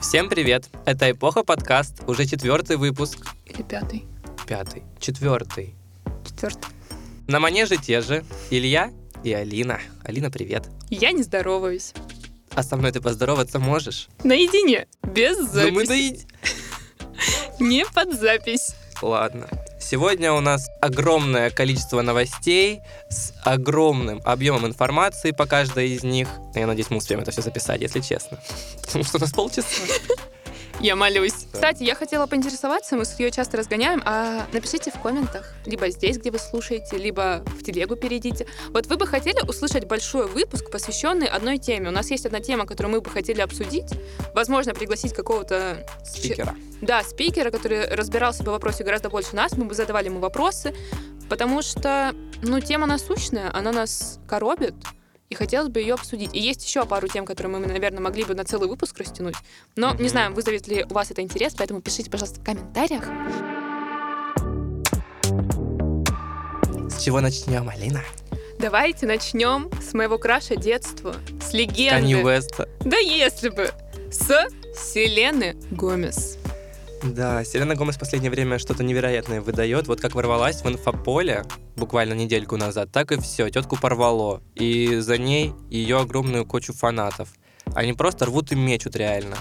Всем 0.00 0.28
привет! 0.28 0.68
Это 0.86 1.10
«Эпоха» 1.10 1.44
подкаст, 1.44 2.02
уже 2.06 2.24
четвертый 2.26 2.76
выпуск. 2.76 3.18
Или 3.46 3.62
пятый? 3.62 4.04
Пятый. 4.46 4.82
Четвертый. 4.98 5.74
Четвертый. 6.26 6.62
На 7.26 7.40
манеже 7.40 7.76
те 7.76 8.00
же 8.00 8.24
Илья 8.50 8.90
и 9.22 9.32
Алина. 9.32 9.80
Алина, 10.04 10.30
привет. 10.30 10.68
Я 10.88 11.12
не 11.12 11.22
здороваюсь. 11.22 11.92
А 12.54 12.62
со 12.62 12.76
мной 12.76 12.92
ты 12.92 13.00
поздороваться 13.00 13.58
можешь? 13.58 14.08
Наедине, 14.24 14.86
без 15.02 15.36
Ну 15.38 15.46
записи. 15.46 15.70
мы 15.74 15.84
наед- 15.84 16.26
Не 17.60 17.84
под 17.84 18.18
запись. 18.18 18.74
Ладно. 19.02 19.48
Сегодня 19.90 20.34
у 20.34 20.40
нас 20.40 20.70
огромное 20.82 21.48
количество 21.48 22.02
новостей 22.02 22.82
с 23.08 23.32
огромным 23.42 24.20
объемом 24.22 24.66
информации 24.66 25.30
по 25.30 25.46
каждой 25.46 25.88
из 25.88 26.02
них. 26.02 26.28
Я 26.54 26.66
надеюсь, 26.66 26.90
мы 26.90 26.98
успеем 26.98 27.22
это 27.22 27.30
все 27.30 27.40
записать, 27.40 27.80
если 27.80 28.00
честно. 28.00 28.36
Потому 28.82 29.02
что 29.02 29.16
у 29.16 29.20
нас 29.22 29.32
полчаса. 29.32 29.66
Я 30.80 30.94
молюсь. 30.94 31.46
Кстати, 31.52 31.82
я 31.82 31.96
хотела 31.96 32.26
поинтересоваться, 32.26 32.96
мы 32.96 33.04
с 33.04 33.18
ее 33.18 33.32
часто 33.32 33.56
разгоняем, 33.56 34.00
а 34.04 34.46
напишите 34.52 34.92
в 34.92 35.00
комментах, 35.00 35.52
либо 35.66 35.90
здесь, 35.90 36.18
где 36.18 36.30
вы 36.30 36.38
слушаете, 36.38 36.96
либо 36.96 37.42
в 37.58 37.64
телегу 37.64 37.96
перейдите. 37.96 38.46
Вот 38.68 38.86
вы 38.86 38.96
бы 38.96 39.06
хотели 39.06 39.40
услышать 39.40 39.86
большой 39.86 40.28
выпуск, 40.28 40.70
посвященный 40.70 41.26
одной 41.26 41.58
теме. 41.58 41.88
У 41.88 41.92
нас 41.92 42.10
есть 42.10 42.26
одна 42.26 42.38
тема, 42.40 42.64
которую 42.64 42.92
мы 42.92 43.00
бы 43.00 43.10
хотели 43.10 43.40
обсудить. 43.40 43.90
Возможно, 44.34 44.72
пригласить 44.72 45.12
какого-то 45.12 45.84
Спикера. 46.04 46.54
Да, 46.80 47.02
спикера, 47.02 47.50
который 47.50 47.88
разбирался 47.88 48.44
бы 48.44 48.50
в 48.50 48.52
вопросе 48.52 48.84
гораздо 48.84 49.10
больше 49.10 49.34
нас, 49.34 49.56
мы 49.56 49.64
бы 49.64 49.74
задавали 49.74 50.06
ему 50.06 50.20
вопросы, 50.20 50.72
потому 51.28 51.60
что, 51.60 52.14
ну, 52.42 52.60
тема 52.60 52.86
насущная, 52.86 53.50
она 53.52 53.72
нас 53.72 54.20
коробит, 54.28 54.74
хотелось 55.38 55.68
бы 55.70 55.80
ее 55.80 55.94
обсудить. 55.94 56.34
И 56.34 56.40
есть 56.40 56.66
еще 56.66 56.84
пару 56.84 57.08
тем, 57.08 57.24
которые 57.24 57.52
мы, 57.58 57.66
наверное, 57.66 58.00
могли 58.00 58.24
бы 58.24 58.34
на 58.34 58.44
целый 58.44 58.68
выпуск 58.68 58.98
растянуть. 58.98 59.36
Но 59.76 59.90
не 59.92 60.02
Мгм. 60.02 60.08
знаю, 60.08 60.34
вызовет 60.34 60.66
ли 60.68 60.84
у 60.90 60.92
вас 60.94 61.10
это 61.10 61.22
интерес, 61.22 61.54
поэтому 61.56 61.80
пишите, 61.80 62.10
пожалуйста, 62.10 62.40
в 62.40 62.44
комментариях. 62.44 63.04
С 66.90 67.02
чего 67.02 67.20
начнем, 67.20 67.68
Алина? 67.68 68.02
Давайте 68.58 69.06
начнем 69.06 69.70
с 69.80 69.94
моего 69.94 70.18
краша 70.18 70.56
детства, 70.56 71.14
с 71.40 71.52
легенды. 71.52 71.90
Канье 71.90 72.24
Уэста. 72.24 72.68
Да 72.80 72.96
если 72.98 73.50
бы! 73.50 73.70
С 74.10 74.48
Селены 74.74 75.54
Гомес. 75.70 76.37
Да, 77.02 77.44
Селена 77.44 77.74
Гомес 77.76 77.96
в 77.96 78.00
последнее 78.00 78.30
время 78.30 78.58
что-то 78.58 78.82
невероятное 78.82 79.40
выдает. 79.40 79.86
Вот 79.86 80.00
как 80.00 80.14
ворвалась 80.14 80.62
в 80.62 80.68
инфополе 80.68 81.44
буквально 81.76 82.14
недельку 82.14 82.56
назад, 82.56 82.90
так 82.90 83.12
и 83.12 83.20
все, 83.20 83.48
тетку 83.50 83.76
порвало. 83.76 84.42
И 84.54 84.96
за 84.96 85.16
ней 85.16 85.52
ее 85.70 86.00
огромную 86.00 86.44
кучу 86.44 86.72
фанатов. 86.72 87.28
Они 87.74 87.92
просто 87.92 88.26
рвут 88.26 88.50
и 88.52 88.56
мечут 88.56 88.96
реально. 88.96 89.36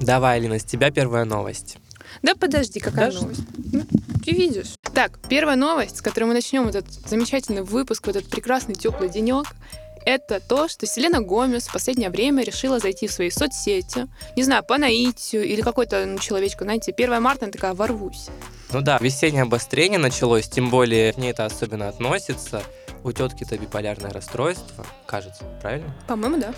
Давай, 0.00 0.38
Алина, 0.38 0.58
с 0.58 0.64
тебя 0.64 0.90
первая 0.90 1.24
новость. 1.24 1.78
Да 2.22 2.34
подожди, 2.34 2.80
какая 2.80 3.06
Даже? 3.06 3.20
новость? 3.20 3.42
Ну, 3.72 3.82
Ты 4.24 4.32
видишь. 4.32 4.74
Так, 4.94 5.18
первая 5.28 5.56
новость, 5.56 5.98
с 5.98 6.00
которой 6.00 6.24
мы 6.24 6.34
начнем 6.34 6.66
этот 6.66 6.90
замечательный 6.92 7.62
выпуск, 7.62 8.06
в 8.06 8.10
этот 8.10 8.28
прекрасный 8.28 8.74
теплый 8.74 9.08
денек, 9.08 9.46
это 10.08 10.40
то, 10.40 10.68
что 10.68 10.86
Селена 10.86 11.20
Гомес 11.20 11.68
в 11.68 11.72
последнее 11.72 12.08
время 12.08 12.42
решила 12.42 12.78
зайти 12.78 13.06
в 13.06 13.12
свои 13.12 13.28
соцсети. 13.28 14.08
Не 14.36 14.42
знаю, 14.42 14.64
по 14.64 14.78
наитию 14.78 15.44
или 15.44 15.60
какой-то 15.60 16.06
ну, 16.06 16.18
человечку, 16.18 16.64
знаете, 16.64 16.94
1 16.96 17.22
марта 17.22 17.44
она 17.44 17.52
такая, 17.52 17.74
ворвусь. 17.74 18.28
Ну 18.72 18.80
да, 18.80 18.96
весеннее 19.02 19.42
обострение 19.42 19.98
началось, 19.98 20.48
тем 20.48 20.70
более 20.70 21.12
к 21.12 21.18
ней 21.18 21.32
это 21.32 21.44
особенно 21.44 21.88
относится. 21.88 22.62
У 23.04 23.12
тетки-то 23.12 23.58
биполярное 23.58 24.10
расстройство, 24.10 24.86
кажется, 25.04 25.44
правильно? 25.60 25.94
По-моему, 26.06 26.38
да. 26.38 26.54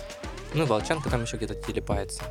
Ну, 0.53 0.65
волчанка 0.65 1.09
там 1.09 1.23
еще 1.23 1.35
где-то 1.35 1.55
телепается. 1.55 2.23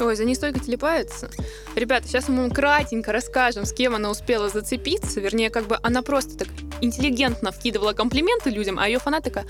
Ой, 0.00 0.16
за 0.16 0.24
ней 0.24 0.34
столько 0.34 0.58
телепается. 0.58 1.30
Ребята, 1.76 2.08
сейчас 2.08 2.28
мы 2.28 2.42
вам 2.42 2.50
кратенько 2.50 3.12
расскажем, 3.12 3.64
с 3.64 3.72
кем 3.72 3.94
она 3.94 4.10
успела 4.10 4.48
зацепиться. 4.48 5.20
Вернее, 5.20 5.50
как 5.50 5.68
бы 5.68 5.78
она 5.82 6.02
просто 6.02 6.36
так 6.36 6.48
интеллигентно 6.80 7.52
вкидывала 7.52 7.92
комплименты 7.92 8.50
людям, 8.50 8.78
а 8.80 8.88
ее 8.88 8.98
фанат 8.98 9.22
такая... 9.22 9.46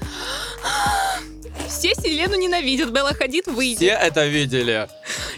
Все 1.68 1.94
Селену 1.94 2.36
ненавидят, 2.36 2.90
Белла 2.90 3.14
Хадид 3.14 3.46
выйдет. 3.46 3.78
Все 3.78 3.90
это 3.90 4.26
видели. 4.26 4.88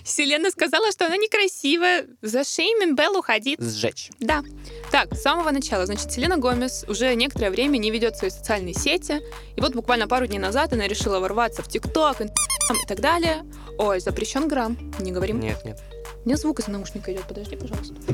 Селена 0.04 0.50
сказала, 0.50 0.90
что 0.92 1.06
она 1.06 1.16
некрасивая. 1.16 2.06
Зашеймим 2.22 2.94
Беллу 2.94 3.22
Хадид. 3.22 3.60
Сжечь. 3.60 4.10
Да. 4.20 4.42
Так, 4.90 5.14
с 5.14 5.22
самого 5.22 5.50
начала, 5.50 5.86
значит, 5.86 6.12
Селена 6.12 6.36
Гомес 6.36 6.84
уже 6.88 7.14
некоторое 7.14 7.50
время 7.50 7.78
не 7.78 7.90
ведет 7.90 8.16
свои 8.16 8.30
социальные 8.30 8.74
сети. 8.74 9.20
И 9.56 9.60
вот 9.60 9.74
буквально 9.74 10.08
пару 10.08 10.26
дней 10.26 10.38
назад 10.38 10.72
она 10.72 10.86
решила 10.86 11.18
ворваться 11.18 11.62
в 11.62 11.68
ТикТок, 11.68 12.20
и 12.20 12.86
так 12.86 13.00
далее. 13.00 13.44
Ой, 13.78 14.00
запрещен 14.00 14.48
грамм. 14.48 14.76
Не 15.00 15.12
говорим. 15.12 15.40
Нет, 15.40 15.64
нет. 15.64 15.80
У 16.24 16.28
меня 16.28 16.36
звук 16.36 16.58
из 16.58 16.66
наушника 16.66 17.12
идет, 17.12 17.24
подожди, 17.28 17.56
пожалуйста. 17.56 17.94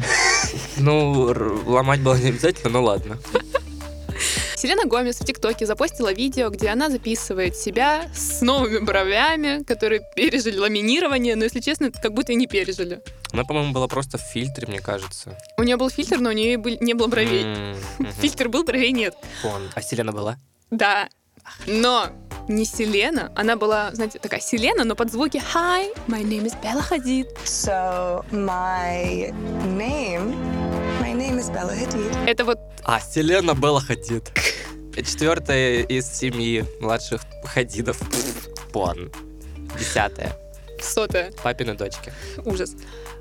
Ну, 0.76 1.32
ломать 1.66 2.02
было 2.02 2.14
не 2.16 2.28
обязательно, 2.28 2.70
но 2.70 2.82
ладно. 2.82 3.18
Селена 4.62 4.84
Гомес 4.84 5.18
в 5.18 5.24
ТикТоке 5.24 5.66
запостила 5.66 6.12
видео, 6.12 6.48
где 6.48 6.68
она 6.68 6.88
записывает 6.88 7.56
себя 7.56 8.08
с 8.14 8.42
новыми 8.42 8.78
бровями, 8.78 9.64
которые 9.64 10.02
пережили 10.14 10.56
ламинирование, 10.56 11.34
но, 11.34 11.42
если 11.42 11.58
честно, 11.58 11.90
как 11.90 12.14
будто 12.14 12.30
и 12.30 12.36
не 12.36 12.46
пережили. 12.46 13.02
Она, 13.32 13.42
по-моему, 13.42 13.72
была 13.72 13.88
просто 13.88 14.18
в 14.18 14.20
фильтре, 14.20 14.68
мне 14.68 14.78
кажется. 14.78 15.36
У 15.58 15.64
нее 15.64 15.76
был 15.76 15.90
фильтр, 15.90 16.18
но 16.18 16.28
у 16.28 16.32
нее 16.32 16.62
не 16.80 16.94
было 16.94 17.08
бровей. 17.08 17.44
Мгм. 17.44 18.12
Фильтр 18.20 18.48
был, 18.48 18.62
бровей 18.62 18.92
нет. 18.92 19.16
Вон. 19.42 19.68
А 19.74 19.82
Селена 19.82 20.12
была? 20.12 20.36
Да. 20.70 21.08
Но 21.66 22.10
не 22.46 22.64
Селена, 22.64 23.32
она 23.34 23.56
была, 23.56 23.90
знаете, 23.94 24.20
такая 24.20 24.40
Селена, 24.40 24.84
но 24.84 24.94
под 24.94 25.10
звуки 25.10 25.42
«Hi, 25.52 25.92
my 26.06 26.22
name 26.22 26.44
is 26.44 26.54
Bella 26.62 26.88
Hadid». 26.88 27.26
So 27.44 28.24
my 28.30 29.32
name, 29.76 30.36
my 31.00 31.12
name 31.12 31.40
is 31.40 31.50
Bella 31.50 31.74
Hadid. 31.74 32.28
Это 32.28 32.44
вот 32.44 32.58
А, 32.84 33.00
Селена 33.00 33.54
была 33.54 33.80
Хадид. 33.80 34.32
Четвертая 34.96 35.82
из 35.82 36.06
семьи 36.06 36.64
младших 36.80 37.22
Хадидов. 37.44 38.00
Вон. 38.72 39.10
Десятая. 39.78 40.36
сотая. 40.80 41.32
Папины 41.42 41.74
дочки. 41.74 42.12
Ужас. 42.44 42.74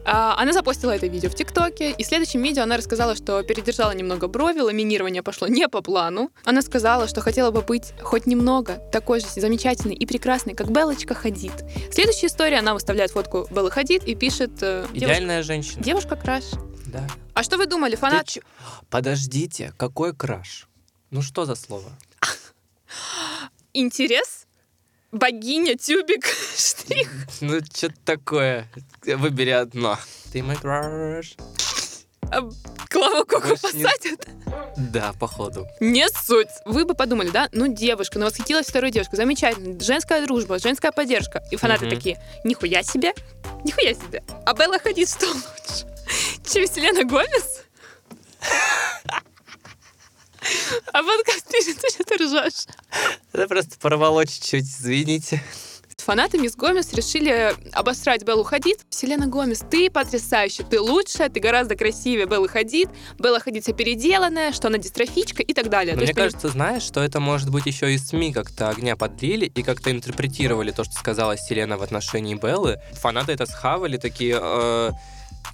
А, 0.04 0.36
она 0.38 0.52
запостила 0.52 0.92
это 0.96 1.06
видео 1.08 1.30
в 1.30 1.36
ТикТоке, 1.36 1.92
и 1.92 2.04
в 2.04 2.08
следующем 2.08 2.42
видео 2.42 2.64
она 2.64 2.76
рассказала, 2.76 3.16
что 3.16 3.44
передержала 3.44 3.92
немного 3.92 4.28
брови, 4.28 4.60
ламинирование 4.60 5.22
пошло 5.22 5.48
не 5.48 5.68
по 5.68 5.82
плану. 5.82 6.32
Она 6.44 6.62
сказала, 6.64 7.08
что 7.08 7.22
хотела 7.22 7.52
бы 7.52 7.62
быть 7.62 7.94
хоть 8.02 8.26
немного 8.26 8.78
такой 8.92 9.20
же 9.20 9.28
замечательной 9.28 9.96
и 9.96 10.06
прекрасной, 10.08 10.56
как 10.56 10.72
Белочка 10.72 11.14
Хадид. 11.14 11.54
В 11.90 11.94
следующей 11.94 12.28
истории 12.28 12.58
она 12.58 12.74
выставляет 12.74 13.12
фотку 13.12 13.48
Беллы 13.52 13.70
Хадид 13.70 14.04
и 14.06 14.16
пишет 14.16 14.52
э, 14.62 14.86
«Девушка, 14.92 14.98
Идеальная 14.98 15.44
женщина. 15.44 15.84
девушка 15.84 16.16
краш». 16.16 16.46
Да. 16.88 17.08
А 17.36 17.44
что 17.44 17.58
вы 17.58 17.68
думали, 17.68 17.92
Ты 17.92 17.98
фанат? 17.98 18.28
чё? 18.28 18.42
Подождите, 18.90 19.72
какой 19.78 20.14
краш? 20.16 20.68
Ну 21.12 21.22
что 21.22 21.46
за 21.46 21.56
слово? 21.56 21.92
Интерес? 23.74 24.46
Богиня, 25.12 25.76
тюбик, 25.78 26.26
штрих. 26.58 27.10
Ну, 27.42 27.60
что-то 27.74 27.96
такое. 28.06 28.68
Выбери 29.06 29.50
одно. 29.50 30.00
Ты 30.32 30.42
мой 30.42 30.56
краш. 30.56 31.36
А 32.32 32.50
Клаву 32.90 33.26
Коку 33.26 33.50
Больше 33.50 33.76
не- 33.76 33.84
посадят? 33.84 34.28
Да, 34.78 35.14
походу. 35.20 35.68
Не 35.82 36.08
суть. 36.10 36.48
Вы 36.66 36.86
бы 36.86 36.94
подумали, 36.96 37.30
да? 37.30 37.50
Ну, 37.52 37.68
девушка, 37.68 38.20
ну 38.20 38.26
восхитилась 38.26 38.68
второй 38.68 38.90
девушкой. 38.92 39.18
Замечательно. 39.18 39.78
Женская 39.82 40.26
дружба, 40.26 40.60
женская 40.60 40.92
поддержка. 40.94 41.44
И 41.52 41.58
фанаты 41.58 41.90
такие, 41.90 42.22
нихуя 42.46 42.82
себе, 42.84 43.14
нихуя 43.66 43.94
себе. 43.94 44.24
А 44.46 44.54
Белла 44.54 44.80
Хадид 44.80 45.10
что 45.10 45.28
лучше? 45.28 45.86
Чем 46.54 46.66
Селена 46.68 47.04
Гомес? 47.04 47.64
А 50.94 51.04
подкаст 51.04 51.48
пишет, 51.52 51.78
ты 51.80 51.90
что 51.90 52.04
ты 52.04 52.18
ржешь? 52.32 52.66
Это 53.34 53.48
просто 53.48 53.78
порвало 53.80 54.26
чуть-чуть, 54.26 54.66
извините. 54.66 55.42
Фанаты 55.98 56.40
Мисс 56.40 56.56
Гомес 56.56 56.94
решили 56.94 57.54
обосрать 57.74 58.24
Беллу 58.24 58.44
Хадид. 58.44 58.80
Селена 58.90 59.28
Гомес, 59.28 59.62
ты 59.70 59.92
потрясающая, 59.92 60.66
ты 60.66 60.82
лучшая, 60.82 61.30
ты 61.30 61.40
гораздо 61.40 61.76
красивее 61.76 62.26
Беллы 62.26 62.50
Хадид. 62.50 62.90
Белла 63.20 63.40
Хадид 63.40 63.64
вся 63.64 63.74
переделанная, 63.74 64.52
что 64.52 64.70
она 64.70 64.80
дистрофичка 64.80 65.44
и 65.44 65.54
так 65.54 65.70
далее. 65.70 65.94
Мне 65.96 66.06
есть, 66.06 66.14
поним- 66.14 66.24
кажется, 66.24 66.50
знаешь, 66.50 66.82
что 66.82 67.02
это 67.02 67.20
может 67.20 67.52
быть 67.52 67.68
еще 67.68 67.94
и 67.94 68.00
СМИ 68.00 68.34
как-то 68.34 68.70
огня 68.70 68.96
подлили 68.96 69.46
и 69.46 69.62
как-то 69.62 69.92
интерпретировали 69.92 70.72
то, 70.72 70.84
что 70.84 70.94
сказала 70.94 71.38
Селена 71.38 71.78
в 71.78 71.84
отношении 71.84 72.34
Беллы. 72.34 72.80
Фанаты 72.94 73.34
это 73.34 73.46
схавали, 73.46 73.98
такие... 73.98 74.40
э, 74.42 74.92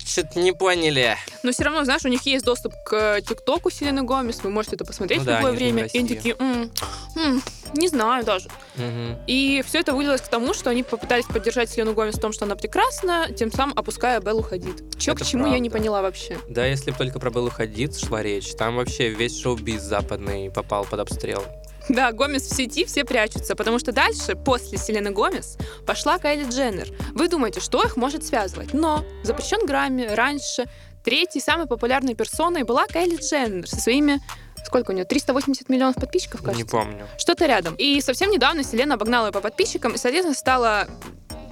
что-то 0.08 0.40
не 0.40 0.52
поняли. 0.52 1.18
Но 1.44 1.52
все 1.52 1.64
равно, 1.64 1.84
знаешь, 1.84 2.04
у 2.06 2.08
них 2.08 2.22
есть 2.26 2.46
доступ 2.46 2.74
к 2.86 3.22
ТикТоку 3.22 3.70
Селены 3.70 4.04
Гомес, 4.04 4.42
вы 4.44 4.50
можете 4.50 4.76
это 4.76 4.86
посмотреть 4.86 5.20
Ну 5.20 5.24
в 5.24 5.28
да, 5.28 5.38
любое 5.38 5.52
время. 5.52 5.86
И 5.86 6.00
они 6.00 6.08
такие, 6.08 6.36
«М, 6.40 6.72
м, 7.16 7.42
не 7.74 7.88
знаю 7.90 8.24
даже. 8.24 8.50
Мгм. 8.76 9.18
И 9.28 9.64
все 9.68 9.80
это 9.80 9.94
вылилось 9.94 10.22
к 10.22 10.28
тому, 10.28 10.54
что 10.54 10.70
они 10.70 10.84
попытались 10.84 11.26
поддержать 11.26 11.70
Селену 11.70 11.94
Гомес 11.94 12.16
в 12.16 12.22
том, 12.22 12.32
что 12.34 12.46
она 12.46 12.56
прекрасна, 12.56 13.28
тем 13.32 13.52
самым 13.52 13.78
опуская 13.78 14.20
Беллу 14.22 14.42
Хадид. 14.44 14.98
Че 14.98 15.14
к 15.16 15.26
чему, 15.26 15.48
я 15.48 15.60
не 15.60 15.70
правда. 15.70 15.78
поняла 15.84 16.02
вообще. 16.02 16.38
Да, 16.50 16.66
если 16.66 16.92
бы 16.92 16.98
только 16.98 17.20
про 17.20 17.30
Беллу 17.30 17.50
Хадид 17.50 17.98
шла 18.00 18.24
речь, 18.24 18.52
там 18.56 18.78
вообще 18.78 19.10
весь 19.10 19.40
шоу-биз 19.42 19.82
западный 19.82 20.50
попал 20.50 20.86
под 20.86 21.00
обстрел. 21.02 21.44
Да, 21.90 22.12
Гомес 22.12 22.44
в 22.44 22.56
сети 22.56 22.86
все 22.86 23.06
прячутся, 23.06 23.56
потому 23.56 23.80
что 23.80 23.92
дальше, 23.92 24.36
после 24.36 24.78
Селены 24.78 25.12
Гомес, 25.12 25.58
пошла 25.86 26.18
Кайли 26.18 26.44
Дженнер. 26.50 26.88
Вы 27.14 27.30
думаете, 27.30 27.60
что 27.60 27.84
их 27.84 27.96
может 27.96 28.26
связывать? 28.26 28.74
Но 28.74 29.06
запрещен 29.24 29.66
Грамми 29.66 30.06
раньше 30.06 30.66
третьей 31.04 31.42
самой 31.42 31.68
популярной 31.68 32.16
персоной 32.16 32.64
была 32.64 32.86
Кайли 32.88 33.16
Дженнер 33.16 33.68
со 33.68 33.80
своими 33.80 34.22
Сколько 34.66 34.92
у 34.92 34.94
нее? 34.94 35.06
380 35.06 35.70
миллионов 35.70 35.96
подписчиков, 35.96 36.42
кажется? 36.42 36.62
Не 36.62 36.70
помню. 36.70 37.08
Что-то 37.18 37.46
рядом. 37.46 37.76
И 37.76 38.02
совсем 38.02 38.30
недавно 38.32 38.64
Селена 38.64 38.96
обогнала 38.96 39.28
ее 39.28 39.32
по 39.32 39.40
подписчикам 39.40 39.94
и, 39.94 39.98
соответственно, 39.98 40.36
стала 40.36 40.90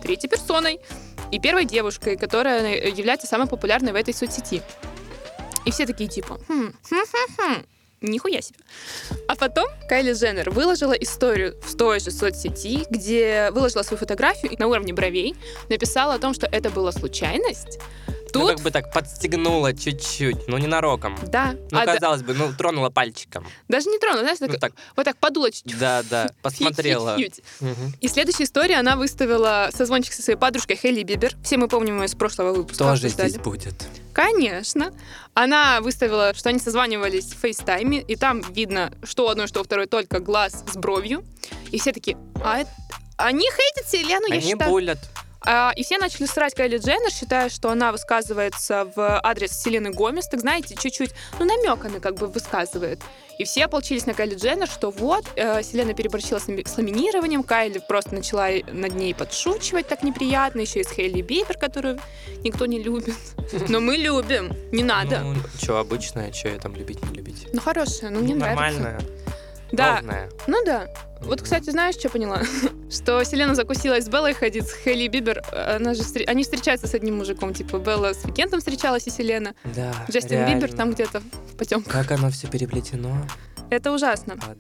третьей 0.04 0.30
персоной 0.30 0.82
и 1.32 1.40
первой 1.40 1.64
девушкой, 1.64 2.18
которая 2.18 2.90
является 2.90 3.26
самой 3.26 3.48
популярной 3.48 3.94
в 3.94 3.96
этой 3.96 4.14
соцсети. 4.14 4.62
И 5.64 5.72
все 5.72 5.86
такие 5.86 6.10
типа, 6.10 6.40
хм, 6.50 6.74
хм, 6.90 6.96
хм, 6.96 7.36
хм. 7.38 7.66
Нихуя 8.12 8.42
себе. 8.42 8.60
А 9.28 9.36
потом 9.36 9.68
Кайли 9.90 10.14
Дженнер 10.14 10.50
выложила 10.50 10.94
историю 10.94 11.56
в 11.62 11.76
той 11.76 12.00
же 12.00 12.12
соцсети, 12.12 12.86
где 12.90 13.50
выложила 13.52 13.84
свою 13.84 14.00
фотографию 14.00 14.52
и 14.52 14.58
на 14.58 14.68
уровне 14.68 14.94
бровей 14.94 15.36
написала 15.70 16.16
о 16.16 16.20
том, 16.20 16.34
что 16.34 16.48
это 16.48 16.70
была 16.70 16.92
случайность. 16.92 17.80
Ну, 18.36 18.42
Тут, 18.48 18.56
как 18.58 18.60
бы 18.62 18.72
так 18.72 18.92
подстегнула 18.94 19.74
чуть-чуть, 19.74 20.48
ну, 20.48 20.58
ненароком. 20.58 21.18
да, 21.28 21.56
Ну, 21.72 21.80
а 21.80 21.86
да- 21.86 21.94
казалось 21.96 22.22
бы, 22.22 22.34
ну, 22.34 22.54
тронула 22.54 22.90
пальчиком. 22.90 23.48
даже 23.68 23.90
не 23.90 23.98
тронула, 23.98 24.22
знаешь, 24.24 24.40
Ну, 24.42 24.48
так- 24.48 24.60
так, 24.60 24.74
вот 24.96 25.04
так 25.06 25.18
подула 25.18 25.52
чуть-чуть. 25.52 25.78
да, 25.80 26.04
да, 26.10 26.30
посмотрела. 26.42 27.18
И 28.02 28.08
следующая 28.08 28.44
история, 28.44 28.76
она 28.76 28.96
выставила 28.96 29.70
созвончик 29.74 30.14
со 30.14 30.22
своей 30.22 30.38
подружкой 30.40 30.76
Хейли 30.76 31.04
Бибер. 31.04 31.36
Все 31.44 31.58
мы 31.58 31.68
помним 31.68 32.00
ее 32.00 32.06
из 32.06 32.16
прошлого 32.16 32.54
выпуска. 32.54 32.84
Тоже 32.84 33.06
обсуждали. 33.08 33.30
здесь 33.30 33.42
будет. 33.42 33.74
Конечно. 34.14 34.94
Она 35.34 35.82
выставила, 35.82 36.34
что 36.34 36.50
они 36.50 36.60
созванивались 36.60 37.26
в 37.34 37.40
FaceTime 37.40 37.89
е, 37.89 38.02
и 38.02 38.16
там 38.16 38.42
видно, 38.54 38.92
что 39.04 39.26
у 39.26 39.30
одной, 39.30 39.48
что 39.48 39.62
у 39.62 39.64
второй 39.64 39.88
только 39.88 40.20
глаз 40.20 40.64
с 40.72 40.78
бровью. 40.78 41.24
И 41.72 41.80
все 41.80 41.92
такие, 41.92 42.18
а 42.44 42.60
это... 42.60 42.70
Они 43.18 43.42
хейтят 43.50 43.90
Селену, 43.90 44.28
я 44.28 44.36
Они 44.36 44.42
считаю. 44.52 44.70
булят. 44.72 45.00
А, 45.46 45.72
и 45.76 45.84
все 45.84 45.98
начали 45.98 46.26
срать 46.26 46.56
Кайли 46.56 46.78
Дженнер, 46.78 47.12
считая, 47.12 47.50
что 47.50 47.70
она 47.70 47.92
высказывается 47.92 48.88
в 48.96 49.20
адрес 49.24 49.52
Селены 49.52 49.92
Гомес. 49.92 50.28
Так 50.28 50.40
знаете, 50.40 50.76
чуть-чуть, 50.76 51.12
ну, 51.40 51.46
намек 51.46 51.86
она 51.86 52.00
как 52.00 52.16
бы 52.16 52.28
высказывает. 52.28 53.00
И 53.38 53.44
все 53.44 53.66
ополчились 53.66 54.06
на 54.06 54.14
Кайли 54.14 54.36
Дженнер, 54.36 54.68
что 54.68 54.92
вот, 54.92 55.26
э, 55.36 55.62
Селена 55.62 55.94
переборщила 55.94 56.40
с, 56.40 56.48
лами- 56.48 56.68
с 56.68 56.78
ламинированием, 56.78 57.44
Кайли 57.44 57.82
просто 57.86 58.16
начала 58.16 58.48
над 58.72 58.96
ней 58.96 59.14
подшучивать 59.14 59.88
так 59.88 60.04
неприятно, 60.04 60.62
еще 60.62 60.80
и 60.80 60.84
с 60.84 60.90
Хейли 60.90 61.22
Бибер, 61.22 61.58
которую 61.58 62.00
никто 62.40 62.66
не 62.66 62.82
любит. 62.82 63.16
Но 63.70 63.80
мы 63.82 63.98
любим, 63.98 64.54
не 64.72 64.84
надо. 64.84 65.20
Ну, 65.20 65.36
что, 65.62 65.78
обычное, 65.80 66.32
что 66.32 66.48
я 66.48 66.58
там 66.58 66.76
любить, 66.76 67.04
не 67.10 67.16
любить. 67.18 67.48
Ну, 67.52 67.60
хорошая, 67.62 68.10
ну, 68.10 68.22
мне 68.22 68.36
нравится. 68.36 68.64
Нормальное, 68.64 69.02
Да, 69.72 70.02
ну 70.48 70.64
да. 70.66 70.88
Вот, 71.22 71.42
кстати, 71.42 71.70
знаешь, 71.70 71.96
что 71.96 72.10
поняла? 72.10 72.42
что 72.90 73.24
Селена 73.24 73.56
закусилась 73.56 74.06
с 74.06 74.10
Беллой 74.10 74.34
ходить, 74.34 74.68
с 74.68 74.74
Хейли 74.74 75.08
Бибер. 75.08 75.42
Она 75.52 75.94
же 75.94 76.04
Они 76.28 76.44
встречаются 76.44 76.88
с 76.88 76.94
одним 76.94 77.18
мужиком, 77.18 77.54
типа 77.54 77.78
Белла 77.78 78.14
с 78.14 78.24
Викентом 78.26 78.60
встречалась 78.60 79.08
и 79.08 79.10
Селена. 79.10 79.54
Да, 79.76 79.94
Джастин 80.10 80.38
реально. 80.38 80.56
Бибер 80.56 80.74
там 80.74 80.92
где-то 80.94 81.20
в 81.20 81.58
потемках. 81.58 81.92
Как 81.92 82.12
оно 82.12 82.30
все 82.30 82.48
переплетено. 82.48 83.16
Это 83.70 83.92
ужасно. 83.92 84.36
Ад. 84.36 84.58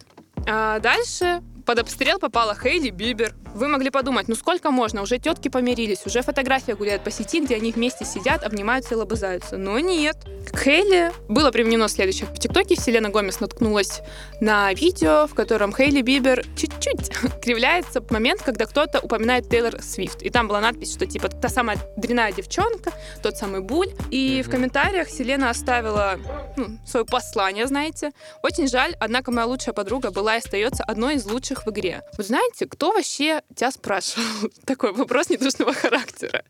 А 0.47 0.79
дальше 0.79 1.41
под 1.65 1.79
обстрел 1.79 2.19
попала 2.19 2.55
Хейли 2.55 2.91
Бибер. 2.91 3.33
Вы 3.55 3.67
могли 3.67 3.89
подумать, 3.89 4.27
ну 4.27 4.35
сколько 4.35 4.69
можно? 4.69 5.01
Уже 5.01 5.17
тетки 5.17 5.47
помирились, 5.47 6.05
уже 6.05 6.21
фотография 6.21 6.75
гуляет 6.75 7.03
по 7.03 7.09
сети, 7.09 7.43
где 7.43 7.55
они 7.55 7.71
вместе 7.71 8.05
сидят, 8.05 8.43
обнимаются 8.43 8.95
и 8.95 8.97
лобызаются. 8.97 9.57
Но 9.57 9.79
нет. 9.79 10.17
К 10.51 10.59
Хейли 10.59 11.11
было 11.29 11.51
применено 11.51 11.87
следующее. 11.87 12.27
В 12.27 12.37
ТикТоке 12.37 12.75
Селена 12.75 13.09
Гомес 13.09 13.39
наткнулась 13.39 14.01
на 14.41 14.73
видео, 14.73 15.25
в 15.25 15.33
котором 15.33 15.73
Хейли 15.73 16.01
Бибер 16.01 16.45
чуть-чуть 16.55 17.09
кривляется 17.41 18.01
в 18.01 18.11
момент, 18.11 18.41
когда 18.41 18.65
кто-то 18.65 18.99
упоминает 18.99 19.49
Тейлор 19.49 19.81
Свифт. 19.81 20.21
И 20.21 20.29
там 20.29 20.47
была 20.47 20.59
надпись, 20.59 20.93
что 20.93 21.05
типа 21.05 21.29
та 21.29 21.49
самая 21.49 21.77
дрянная 21.97 22.33
девчонка, 22.33 22.91
тот 23.23 23.37
самый 23.37 23.61
буль. 23.61 23.91
И 24.11 24.43
в 24.45 24.49
комментариях 24.49 25.09
Селена 25.09 25.49
оставила 25.49 26.19
ну, 26.57 26.77
свое 26.85 27.05
послание, 27.05 27.65
знаете. 27.67 28.11
Очень 28.43 28.67
жаль, 28.67 28.95
однако 28.99 29.31
моя 29.31 29.47
лучшая 29.47 29.73
подруга 29.73 30.11
была 30.11 30.35
и 30.35 30.39
остается 30.39 30.83
одной 30.83 31.15
из 31.15 31.25
лучших 31.25 31.54
в 31.63 31.69
игре. 31.69 32.01
Вот 32.17 32.25
знаете, 32.25 32.65
кто 32.65 32.91
вообще 32.91 33.41
тебя 33.55 33.71
спрашивал? 33.71 34.49
Такой 34.65 34.91
вопрос 34.91 35.29
недушного 35.29 35.73
характера. 35.73 36.43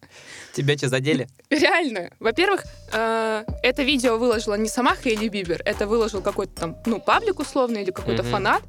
Тебя 0.53 0.77
что, 0.77 0.89
задели? 0.89 1.27
Реально. 1.49 2.11
Во-первых, 2.19 2.63
э, 2.93 3.43
это 3.61 3.83
видео 3.83 4.17
выложила 4.17 4.55
не 4.55 4.69
сама 4.69 4.95
Хейли 4.95 5.27
Бибер, 5.27 5.61
это 5.65 5.85
выложил 5.87 6.21
какой-то 6.21 6.53
там, 6.53 6.77
ну, 6.85 6.99
паблик 6.99 7.39
условный 7.39 7.83
или 7.83 7.91
какой-то 7.91 8.23
фанат. 8.23 8.63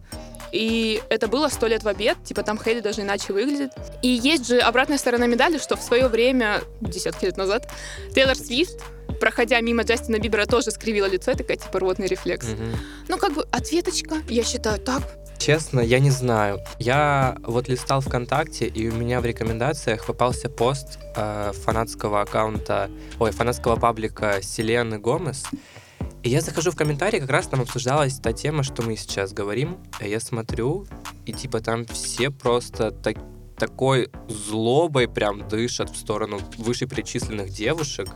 И 0.53 1.03
это 1.11 1.29
было 1.29 1.49
сто 1.49 1.67
лет 1.67 1.83
в 1.83 1.89
обед, 1.89 2.17
типа 2.25 2.43
там 2.43 2.59
Хейли 2.59 2.81
даже 2.81 3.03
иначе 3.03 3.33
выглядит. 3.33 3.73
И 4.03 4.09
есть 4.09 4.47
же 4.47 4.59
обратная 4.59 4.99
сторона 4.99 5.27
медали, 5.27 5.59
что 5.59 5.77
в 5.77 5.83
свое 5.83 6.09
время, 6.09 6.63
десятки 6.81 7.25
лет 7.25 7.37
назад, 7.37 7.69
Тейлор 8.15 8.37
Свифт, 8.37 8.81
проходя 9.17 9.61
мимо 9.61 9.83
Джастина 9.83 10.19
Бибера, 10.19 10.47
тоже 10.47 10.71
скривила 10.71 11.07
лицо, 11.07 11.33
и 11.33 11.35
такая 11.37 11.57
типа 11.57 11.81
рвотный 11.81 12.07
рефлекс. 12.07 12.49
Мгм. 12.49 12.77
Ну, 13.09 13.19
как 13.19 13.35
бы 13.35 13.47
ответочка, 13.51 14.17
я 14.29 14.45
считаю, 14.45 14.79
так. 14.79 15.03
Честно, 15.39 15.81
я 15.81 15.99
не 15.99 16.11
знаю. 16.11 16.61
Я 16.79 17.37
вот 17.43 17.69
листал 17.69 18.01
ВКонтакте, 18.01 18.67
и 18.67 18.89
у 18.89 18.95
меня 18.95 19.21
в 19.21 19.27
рекомендациях 19.27 20.07
попался 20.07 20.49
пост 20.49 20.99
э, 21.15 21.53
фанатского 21.53 22.23
аккаунта, 22.23 22.91
ой, 23.19 23.33
фанатского 23.33 23.77
паблика 23.77 24.41
Селены 24.43 24.99
Гомес. 24.99 25.45
И 26.23 26.31
я 26.31 26.41
захожу 26.41 26.71
в 26.71 26.77
комментарии, 26.77 27.21
как 27.21 27.31
раз 27.31 27.47
там 27.47 27.61
обсуждалась 27.61 28.19
та 28.19 28.33
тема, 28.33 28.63
что 28.63 28.83
мы 28.83 28.97
сейчас 28.97 29.33
говорим. 29.33 29.77
А 30.01 30.07
я 30.07 30.21
смотрю, 30.21 30.87
и 31.27 31.33
типа 31.33 31.61
там 31.61 31.85
все 31.85 32.31
просто 32.31 32.91
так- 32.91 33.19
такой 33.59 34.11
злобой 34.29 35.07
прям 35.09 35.47
дышат 35.49 35.91
в 35.91 35.97
сторону 35.97 36.41
вышеперечисленных 36.57 37.51
девушек, 37.51 38.09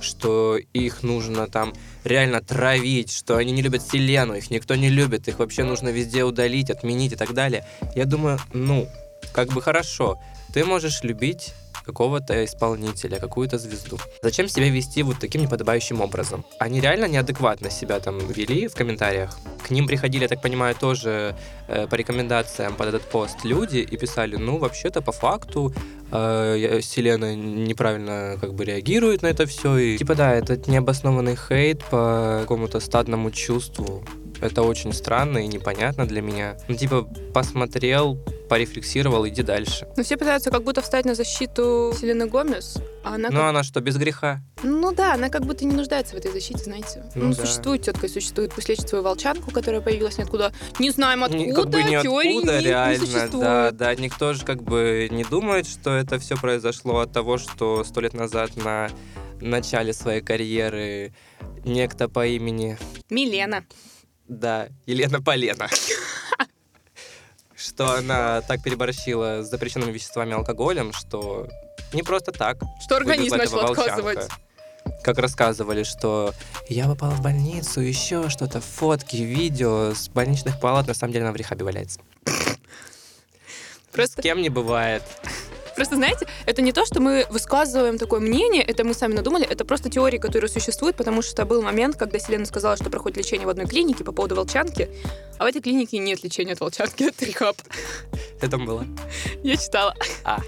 что 0.00 0.58
их 0.72 1.02
нужно 1.02 1.46
там 1.46 1.72
реально 2.04 2.40
травить, 2.40 3.12
что 3.12 3.36
они 3.36 3.52
не 3.52 3.62
любят 3.62 3.82
Селену, 3.82 4.34
их 4.34 4.50
никто 4.50 4.74
не 4.74 4.88
любит, 4.88 5.28
их 5.28 5.38
вообще 5.38 5.64
нужно 5.64 5.88
везде 5.88 6.24
удалить, 6.24 6.70
отменить 6.70 7.12
и 7.12 7.16
так 7.16 7.34
далее. 7.34 7.64
Я 7.94 8.04
думаю, 8.04 8.38
ну, 8.52 8.88
как 9.32 9.52
бы 9.52 9.62
хорошо, 9.62 10.18
ты 10.52 10.64
можешь 10.64 11.02
любить 11.02 11.54
какого-то 11.88 12.44
исполнителя, 12.44 13.18
какую-то 13.18 13.56
звезду. 13.58 13.98
Зачем 14.22 14.46
себя 14.48 14.68
вести 14.68 15.02
вот 15.02 15.16
таким 15.18 15.40
неподобающим 15.40 16.02
образом? 16.02 16.44
Они 16.58 16.80
реально 16.80 17.06
неадекватно 17.06 17.70
себя 17.70 17.98
там 17.98 18.18
вели 18.18 18.68
в 18.68 18.74
комментариях. 18.74 19.38
К 19.66 19.70
ним 19.70 19.86
приходили, 19.86 20.22
я 20.22 20.28
так 20.28 20.42
понимаю, 20.42 20.74
тоже 20.74 21.34
э, 21.66 21.86
по 21.86 21.94
рекомендациям 21.94 22.74
под 22.74 22.88
этот 22.88 23.02
пост 23.10 23.44
люди 23.44 23.78
и 23.78 23.96
писали, 23.96 24.36
ну, 24.36 24.58
вообще-то 24.58 25.00
по 25.00 25.12
факту 25.12 25.72
я- 26.12 26.80
Селена 26.80 27.34
неправильно 27.34 28.36
как 28.40 28.54
бы 28.54 28.64
реагирует 28.64 29.22
на 29.22 29.26
это 29.28 29.46
все. 29.46 29.76
И, 29.76 29.98
типа, 29.98 30.14
да, 30.14 30.34
это 30.34 30.58
необоснованный 30.70 31.36
хейт 31.36 31.84
по 31.84 32.38
какому-то 32.42 32.80
стадному 32.80 33.30
чувству. 33.30 34.02
Это 34.40 34.62
очень 34.62 34.92
странно 34.92 35.38
и 35.38 35.46
непонятно 35.46 36.06
для 36.06 36.22
меня. 36.22 36.56
Ну, 36.68 36.74
типа, 36.76 37.08
посмотрел, 37.34 38.18
порефлексировал, 38.48 39.26
иди 39.28 39.42
дальше. 39.42 39.86
Но 39.96 40.02
все 40.02 40.16
пытаются 40.16 40.50
как 40.50 40.62
будто 40.64 40.80
встать 40.82 41.04
на 41.04 41.14
защиту 41.14 41.92
Селены 41.98 42.26
Гомес, 42.26 42.78
а 43.04 43.14
она 43.14 43.28
Ну, 43.30 43.36
как- 43.38 43.48
она 43.50 43.62
что, 43.62 43.80
без 43.80 43.96
греха? 43.96 44.40
Ну 44.62 44.92
да, 44.92 45.14
она 45.14 45.28
как 45.28 45.44
будто 45.44 45.64
не 45.64 45.74
нуждается 45.74 46.14
в 46.14 46.18
этой 46.18 46.32
защите, 46.32 46.58
знаете. 46.64 47.04
Ну 47.14 47.26
Ну, 47.26 47.34
да. 47.34 47.42
существует 47.44 47.82
тетка, 47.82 48.06
и 48.06 48.08
существует. 48.08 48.52
Пусть 48.54 48.68
лечит 48.68 48.88
свою 48.88 49.04
волчанку, 49.04 49.50
которая 49.50 49.80
появилась 49.80 50.18
ниоткуда. 50.18 50.52
Не 50.78 50.90
знаем 50.90 51.24
откуда, 51.24 51.54
как 51.54 51.66
бы 51.70 51.82
теории 51.82 51.90
ниоткуда, 52.32 52.52
не, 52.52 52.58
не 52.58 52.64
реально, 52.68 53.06
существует. 53.06 53.30
да, 53.44 53.70
да, 53.72 53.94
никто 53.94 54.32
же 54.32 54.44
как 54.44 54.62
бы 54.62 55.08
не 55.10 55.24
думает, 55.24 55.66
что 55.66 55.90
это 55.96 56.18
все 56.18 56.36
произошло 56.36 56.98
от 57.00 57.12
того, 57.12 57.38
что 57.38 57.84
сто 57.84 58.00
лет 58.00 58.14
назад 58.14 58.56
на 58.56 58.88
начале 59.40 59.92
своей 59.92 60.20
карьеры 60.20 61.12
некто 61.64 62.08
по 62.08 62.26
имени, 62.26 62.76
Милена. 63.10 63.62
да, 64.26 64.68
Елена 64.86 65.20
Полена, 65.22 65.68
что 67.68 67.94
она 67.94 68.40
так 68.42 68.62
переборщила 68.62 69.42
с 69.42 69.50
запрещенными 69.50 69.92
веществами 69.92 70.30
и 70.30 70.32
алкоголем, 70.32 70.92
что 70.92 71.48
не 71.92 72.02
просто 72.02 72.32
так 72.32 72.58
Что 72.82 72.96
организм 72.96 73.36
начал 73.36 73.60
отказывать. 73.60 74.28
Как 75.02 75.18
рассказывали, 75.18 75.82
что 75.82 76.32
я 76.68 76.86
попала 76.86 77.12
в 77.12 77.20
больницу, 77.20 77.80
еще 77.80 78.30
что-то, 78.30 78.60
фотки, 78.60 79.16
видео 79.16 79.92
с 79.94 80.08
больничных 80.08 80.58
палат, 80.58 80.86
на 80.86 80.94
самом 80.94 81.12
деле 81.12 81.26
она 81.26 81.32
в 81.32 81.36
рехабе 81.36 81.64
валяется. 81.64 82.00
Просто 83.92 84.20
С 84.20 84.22
кем 84.22 84.40
не 84.40 84.48
бывает. 84.48 85.02
Просто, 85.78 85.94
знаете, 85.94 86.26
это 86.44 86.60
не 86.60 86.72
то, 86.72 86.84
что 86.84 87.00
мы 87.00 87.24
высказываем 87.30 87.98
такое 87.98 88.18
мнение, 88.18 88.64
это 88.64 88.82
мы 88.82 88.94
сами 88.94 89.14
надумали, 89.14 89.46
это 89.46 89.64
просто 89.64 89.88
теории, 89.88 90.18
которые 90.18 90.50
существуют, 90.50 90.96
потому 90.96 91.22
что 91.22 91.44
был 91.44 91.62
момент, 91.62 91.94
когда 91.94 92.18
Селена 92.18 92.46
сказала, 92.46 92.76
что 92.76 92.90
проходит 92.90 93.18
лечение 93.18 93.46
в 93.46 93.50
одной 93.50 93.66
клинике 93.66 94.02
по 94.02 94.10
поводу 94.10 94.34
волчанки, 94.34 94.90
а 95.38 95.44
в 95.44 95.46
этой 95.46 95.62
клинике 95.62 95.98
нет 95.98 96.24
лечения 96.24 96.54
от 96.54 96.60
волчанки, 96.60 97.04
это 97.04 97.24
рехаб. 97.24 97.56
Ты 98.40 98.48
там 98.48 98.66
была? 98.66 98.86
Я 99.44 99.56
читала. 99.56 99.94
А, 100.24 100.40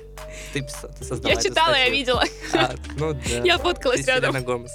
ты, 0.53 0.67
создала 1.01 1.33
Я 1.33 1.41
читала, 1.41 1.75
я 1.77 1.91
видела. 1.91 2.25
А, 2.53 2.75
ну 2.97 3.13
да. 3.13 3.45
Я 3.45 3.59
фоткалась 3.59 4.05
рядом. 4.05 4.33
Селена 4.33 4.45
Гомес. 4.45 4.73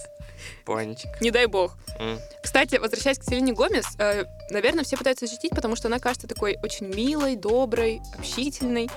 Пончик. 0.65 1.21
Не 1.21 1.31
дай 1.31 1.45
бог. 1.45 1.77
М. 1.99 2.19
Кстати, 2.41 2.75
возвращаясь 2.75 3.19
к 3.19 3.23
Селене 3.23 3.53
Гомес, 3.53 3.85
э, 3.99 4.25
наверное, 4.49 4.83
все 4.83 4.97
пытаются 4.97 5.27
защитить, 5.27 5.51
потому 5.51 5.75
что 5.75 5.87
она 5.87 5.99
кажется 5.99 6.27
такой 6.27 6.57
очень 6.63 6.87
милой, 6.87 7.35
доброй, 7.35 8.01
общительной. 8.17 8.89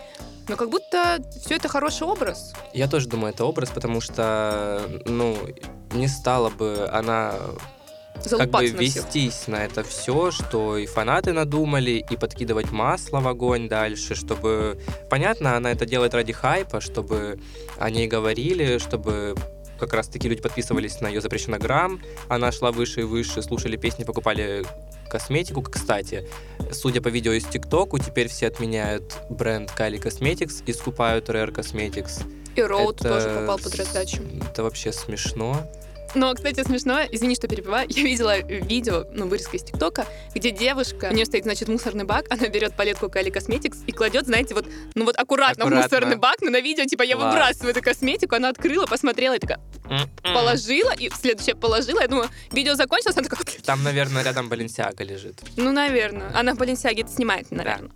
Но 0.49 0.57
как 0.57 0.71
будто 0.71 1.19
все 1.45 1.57
это 1.57 1.69
хороший 1.69 2.07
образ. 2.07 2.55
Я 2.73 2.89
тоже 2.89 3.07
думаю, 3.07 3.35
это 3.35 3.45
образ, 3.45 3.69
потому 3.71 4.01
что, 4.01 4.83
ну, 5.05 5.37
не 5.93 6.09
стала 6.09 6.49
бы 6.49 6.89
она 6.91 7.35
как 8.15 8.23
бы 8.23 8.29
Залупаться 8.29 8.75
на 8.75 8.81
вестись 8.81 9.47
на 9.47 9.65
это 9.65 9.85
все, 9.85 10.31
что 10.31 10.77
и 10.77 10.87
фанаты 10.87 11.33
надумали, 11.33 12.05
и 12.11 12.17
подкидывать 12.17 12.73
масло 12.73 13.21
в 13.21 13.29
огонь 13.29 13.69
дальше, 13.69 14.15
чтобы... 14.15 14.81
Понятно, 15.09 15.57
она 15.57 15.71
это 15.71 15.87
делает 15.87 16.15
ради 16.15 16.33
хайпа, 16.33 16.81
чтобы 16.81 17.39
о 17.79 17.91
ней 17.91 18.09
говорили, 18.09 18.79
чтобы 18.79 19.37
как 19.79 19.93
раз-таки 19.95 20.29
люди 20.29 20.43
подписывались 20.43 21.01
на 21.01 21.09
ее 21.09 21.21
запрещенограмм, 21.21 22.01
она 22.29 22.53
шла 22.53 22.73
выше 22.73 23.01
и 23.01 23.05
выше, 23.05 23.43
слушали 23.43 23.77
песни, 23.77 24.05
покупали 24.05 24.65
косметику. 25.09 25.63
Кстати, 25.63 26.27
судя 26.73 27.01
по 27.01 27.09
видео 27.09 27.33
из 27.33 27.45
ТикТоку, 27.45 27.99
теперь 27.99 28.29
все 28.29 28.47
отменяют 28.49 29.17
бренд 29.31 29.73
Kylie 29.77 30.03
Cosmetics 30.03 30.63
и 30.67 30.73
скупают 30.73 31.29
Rare 31.29 31.55
Cosmetics. 31.55 32.23
И 32.57 32.63
Роуд 32.63 33.01
Это 33.01 33.15
тоже 33.15 33.41
попал 33.41 33.59
под 33.59 33.75
раздачу. 33.77 34.23
Это 34.51 34.63
вообще 34.63 34.93
смешно. 34.93 35.57
Но, 36.15 36.33
кстати, 36.35 36.63
смешно, 36.65 37.01
извини, 37.11 37.35
что 37.35 37.49
перебиваю, 37.49 37.87
я 37.91 38.03
видела 38.03 38.41
видео, 38.41 39.05
ну, 39.13 39.29
вырезка 39.29 39.57
из 39.57 39.63
ТикТока, 39.63 40.07
где 40.35 40.51
девушка, 40.51 41.09
у 41.11 41.15
нее 41.15 41.27
стоит, 41.27 41.45
значит, 41.45 41.69
мусорный 41.69 42.05
бак, 42.05 42.25
она 42.31 42.49
берет 42.49 42.75
палетку 42.75 43.07
Kylie 43.07 43.33
Cosmetics 43.33 43.77
и 43.87 43.93
кладет, 43.93 44.27
знаете, 44.27 44.55
вот, 44.55 44.67
ну 44.95 45.05
вот 45.05 45.19
аккуратно, 45.19 45.65
Аккуратно. 45.65 45.89
в 45.89 45.93
мусорный 45.93 46.17
бак, 46.17 46.37
но 46.41 46.51
на 46.51 46.61
видео, 46.61 46.85
типа, 46.87 47.03
я 47.03 47.15
Класс. 47.17 47.33
выбрасываю 47.35 47.71
эту 47.73 47.83
косметику, 47.83 48.35
она 48.35 48.49
открыла, 48.49 48.87
посмотрела 48.87 49.37
и 49.37 49.39
такая, 49.39 49.61
положила, 50.23 50.93
и 50.93 51.11
следующее 51.11 51.55
положила, 51.55 52.01
я 52.01 52.09
думаю, 52.09 52.29
видео 52.53 52.75
закончилось, 52.75 53.17
она 53.17 53.29
такая, 53.29 53.45
Там, 53.65 53.83
наверное, 53.83 54.23
рядом 54.23 54.49
Баленсиага 54.49 55.05
лежит. 55.05 55.41
ну, 55.57 55.73
наверное, 55.73 56.31
она 56.39 56.55
в 56.55 56.59
Баленсиаге 56.59 57.03
это 57.03 57.13
снимает, 57.13 57.51
наверное. 57.51 57.91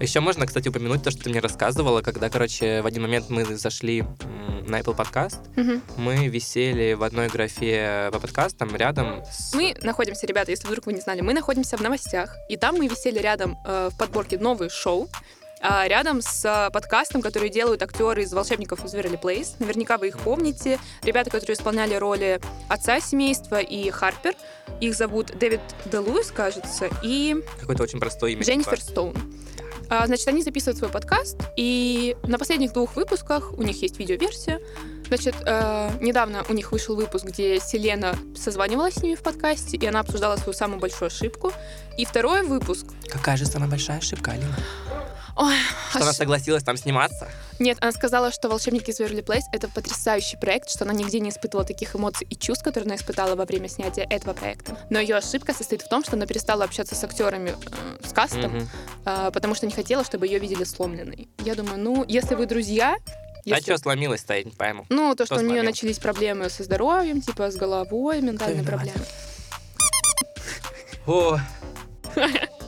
Еще 0.00 0.20
можно, 0.20 0.46
кстати, 0.46 0.66
упомянуть 0.68 1.02
то, 1.02 1.10
что 1.10 1.24
ты 1.24 1.28
мне 1.30 1.40
рассказывала, 1.40 2.00
когда, 2.00 2.30
короче, 2.30 2.80
в 2.80 2.86
один 2.86 3.02
момент 3.02 3.28
мы 3.28 3.44
зашли 3.44 4.02
на 4.66 4.80
Apple 4.80 4.96
Podcast, 4.96 5.40
Мгм. 5.56 5.82
мы 5.98 6.28
висели 6.28 6.94
в 6.94 7.02
одной 7.02 7.28
графе 7.28 8.08
по 8.10 8.18
подкастам 8.18 8.74
рядом 8.76 9.22
с... 9.30 9.52
Мы 9.52 9.76
находимся, 9.82 10.26
ребята, 10.26 10.52
если 10.52 10.66
вдруг 10.68 10.86
вы 10.86 10.94
не 10.94 11.00
знали, 11.02 11.20
мы 11.20 11.34
находимся 11.34 11.76
в 11.76 11.82
новостях, 11.82 12.34
и 12.48 12.56
там 12.56 12.76
мы 12.76 12.86
висели 12.86 13.18
рядом 13.18 13.58
э, 13.66 13.90
в 13.92 13.98
подборке 13.98 14.38
новые 14.38 14.70
шоу, 14.70 15.10
рядом 15.60 16.22
с 16.22 16.44
э, 16.44 16.70
подкастом, 16.70 17.22
который 17.22 17.50
делают 17.50 17.82
актеры 17.82 18.22
из 18.22 18.32
«Волшебников 18.32 18.84
из 18.84 18.94
Waverly 18.94 19.20
Place». 19.20 19.56
Наверняка 19.58 19.98
вы 19.98 20.08
их 20.08 20.18
помните. 20.18 20.78
Ребята, 21.02 21.30
которые 21.30 21.54
исполняли 21.54 21.94
роли 21.94 22.40
отца 22.68 23.00
семейства 23.00 23.60
и 23.60 23.90
Харпер. 23.90 24.34
Их 24.80 24.94
зовут 24.94 25.38
Дэвид 25.38 25.60
Делуис, 25.84 26.30
кажется, 26.30 26.88
и 27.02 27.36
Какое-то 27.60 27.82
очень 27.82 28.00
простое 28.00 28.32
имя. 28.32 28.42
Дженнифер 28.42 28.80
типа. 28.80 28.90
Стоун. 28.90 29.14
А, 29.90 30.06
Значит, 30.06 30.28
они 30.28 30.42
записывают 30.42 30.78
свой 30.78 30.88
подкаст, 30.88 31.36
и 31.56 32.16
на 32.22 32.38
последних 32.38 32.72
двух 32.72 32.94
выпусках 32.94 33.52
у 33.52 33.62
них 33.62 33.82
есть 33.82 33.98
видеоверсия. 33.98 34.60
Значит, 35.08 35.34
э, 35.44 35.90
недавно 36.00 36.44
у 36.48 36.52
них 36.52 36.70
вышел 36.70 36.94
выпуск, 36.94 37.24
где 37.24 37.58
Селена 37.58 38.14
созванивалась 38.36 38.94
с 38.94 39.02
ними 39.02 39.16
в 39.16 39.22
подкасте, 39.22 39.76
и 39.76 39.84
она 39.84 40.00
обсуждала 40.00 40.36
свою 40.36 40.52
самую 40.52 40.78
большую 40.78 41.08
ошибку. 41.08 41.52
И 41.98 42.04
второй 42.04 42.46
выпуск... 42.46 42.86
Какая 43.08 43.36
же 43.36 43.44
самая 43.44 43.68
большая 43.68 43.98
ошибка, 43.98 44.30
Алина? 44.30 44.56
Ой, 45.36 45.54
Что 45.90 46.00
она 46.00 46.10
аж- 46.10 46.16
согласилась 46.16 46.62
там 46.62 46.76
сниматься? 46.76 47.28
Нет, 47.58 47.78
она 47.80 47.92
сказала, 47.92 48.32
что 48.32 48.48
«Волшебники 48.48 48.90
из 48.90 49.00
Waverly 49.00 49.24
Place»— 49.24 49.42
это 49.52 49.68
потрясающий 49.68 50.36
проект, 50.36 50.70
что 50.70 50.84
она 50.84 50.92
нигде 50.94 51.20
не 51.20 51.30
испытывала 51.30 51.64
таких 51.66 51.94
эмоций 51.94 52.26
и 52.28 52.36
чувств, 52.36 52.64
которые 52.64 52.86
она 52.86 52.96
испытала 52.96 53.34
во 53.36 53.44
время 53.44 53.68
снятия 53.68 54.06
этого 54.08 54.32
проекта. 54.34 54.76
Но 54.90 54.98
ее 54.98 55.16
ошибка 55.16 55.52
состоит 55.54 55.82
в 55.82 55.88
том, 55.88 56.02
что 56.04 56.16
она 56.16 56.26
перестала 56.26 56.64
общаться 56.64 56.94
с 56.94 57.04
актерами, 57.04 57.50
э, 57.50 58.06
с 58.06 58.12
кастом, 58.12 58.52
Мгм. 58.56 58.68
а, 59.04 59.30
потому 59.30 59.54
что 59.54 59.66
не 59.66 59.72
хотела, 59.72 60.04
чтобы 60.04 60.26
ее 60.26 60.38
видели 60.38 60.64
сломленной. 60.64 61.28
Я 61.44 61.54
думаю, 61.54 61.78
ну, 61.78 62.04
если 62.08 62.34
вы 62.34 62.46
друзья... 62.46 62.96
А 62.96 63.48
если- 63.48 63.62
что 63.62 63.78
сломилась-то, 63.78 64.34
я 64.34 64.42
не 64.44 64.50
пойму. 64.52 64.84
Ну, 64.90 65.14
то, 65.14 65.24
что 65.26 65.36
Кто 65.36 65.44
у 65.44 65.46
нее 65.46 65.56
сломил? 65.58 65.70
начались 65.70 65.98
проблемы 65.98 66.50
со 66.50 66.62
здоровьем, 66.64 67.20
типа 67.22 67.50
с 67.50 67.56
головой, 67.56 68.20
ментальные 68.20 68.64
проблемы. 68.64 69.00
О, 71.06 71.38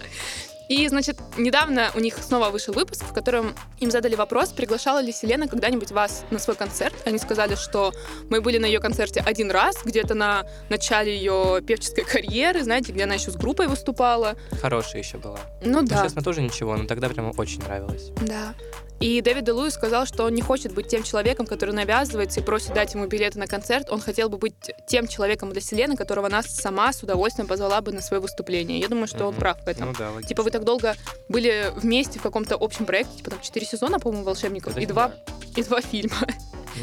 И, 0.73 0.89
значит, 0.89 1.19
недавно 1.37 1.91
у 1.95 2.01
них 2.01 2.17
снова 2.17 2.49
вышел 2.49 2.73
выпуск, 2.73 3.05
в 3.05 3.13
котором 3.13 3.55
им 3.81 3.91
задали 3.91 4.15
вопрос, 4.15 4.53
приглашала 4.53 5.03
ли 5.03 5.13
Селена 5.13 5.47
когда-нибудь 5.47 5.91
вас 5.93 6.25
на 6.31 6.39
свой 6.39 6.57
концерт. 6.57 6.95
Они 7.05 7.19
сказали, 7.19 7.57
что 7.57 7.93
мы 8.31 8.41
были 8.41 8.57
на 8.57 8.65
ее 8.65 8.81
концерте 8.81 9.21
один 9.21 9.51
раз, 9.51 9.77
где-то 9.85 10.15
на 10.15 10.47
начале 10.71 11.15
ее 11.15 11.61
певческой 11.67 12.05
карьеры, 12.05 12.63
знаете, 12.63 12.93
где 12.93 13.05
она 13.05 13.15
еще 13.15 13.31
с 13.31 13.37
группой 13.37 13.69
выступала. 13.69 14.35
хорошая 14.63 15.03
еще 15.03 15.19
была. 15.19 15.39
Ну 15.63 15.83
да, 15.83 16.05
Честно, 16.05 16.23
тоже 16.23 16.41
ничего, 16.41 16.75
но 16.75 16.87
тогда 16.87 17.11
прямо 17.11 17.35
очень 17.37 17.63
нравилось. 17.63 18.09
да. 18.23 18.55
И 19.03 19.21
Дэвид 19.21 19.45
Де 19.45 19.51
Луис 19.51 19.75
сказал, 19.75 20.07
что 20.07 20.25
он 20.25 20.35
не 20.35 20.43
хочет 20.43 20.73
быть 20.73 20.87
тем 20.87 21.03
человеком, 21.03 21.45
который 21.45 21.75
навязывается 21.75 22.39
и 22.39 22.43
просит 22.43 22.73
дать 22.73 22.95
ему 22.95 23.07
билеты 23.07 23.37
на 23.37 23.49
концерт. 23.49 23.91
Он 23.91 24.01
хотел 24.01 24.29
бы 24.29 24.39
быть 24.39 24.55
тем 24.87 25.09
человеком 25.09 25.51
для 25.51 25.61
Селены, 25.61 25.97
которого 25.97 26.29
она 26.29 26.43
сама 26.45 26.93
с 26.93 27.03
удовольствием 27.03 27.49
позвала 27.49 27.81
бы 27.81 27.91
на 27.91 28.01
свое 28.01 28.21
выступление. 28.21 28.79
Я 28.79 28.87
думаю, 28.87 29.09
что 29.09 29.27
он 29.27 29.35
прав 29.35 29.59
в 29.61 29.67
этом. 29.67 29.89
Ну 29.89 29.95
да, 29.99 30.11
логично. 30.11 30.29
Типа 30.29 30.45
вы 30.45 30.53
так 30.53 30.63
долго 30.63 30.95
были 31.29 31.73
вместе 31.75 32.21
в 32.21 32.23
каком-то 32.23 32.55
общем 32.55 32.87
проекте, 32.87 33.17
типа 33.17 33.31
там 33.31 33.41
четыре 33.41 33.67
сезона, 33.67 33.99
по-моему, 33.99 34.25
волшебников, 34.25 34.75
Это 34.75 34.83
и 34.83 34.87
два, 34.87 35.13
и 35.57 35.63
два 35.65 35.81
фильма. 35.81 36.17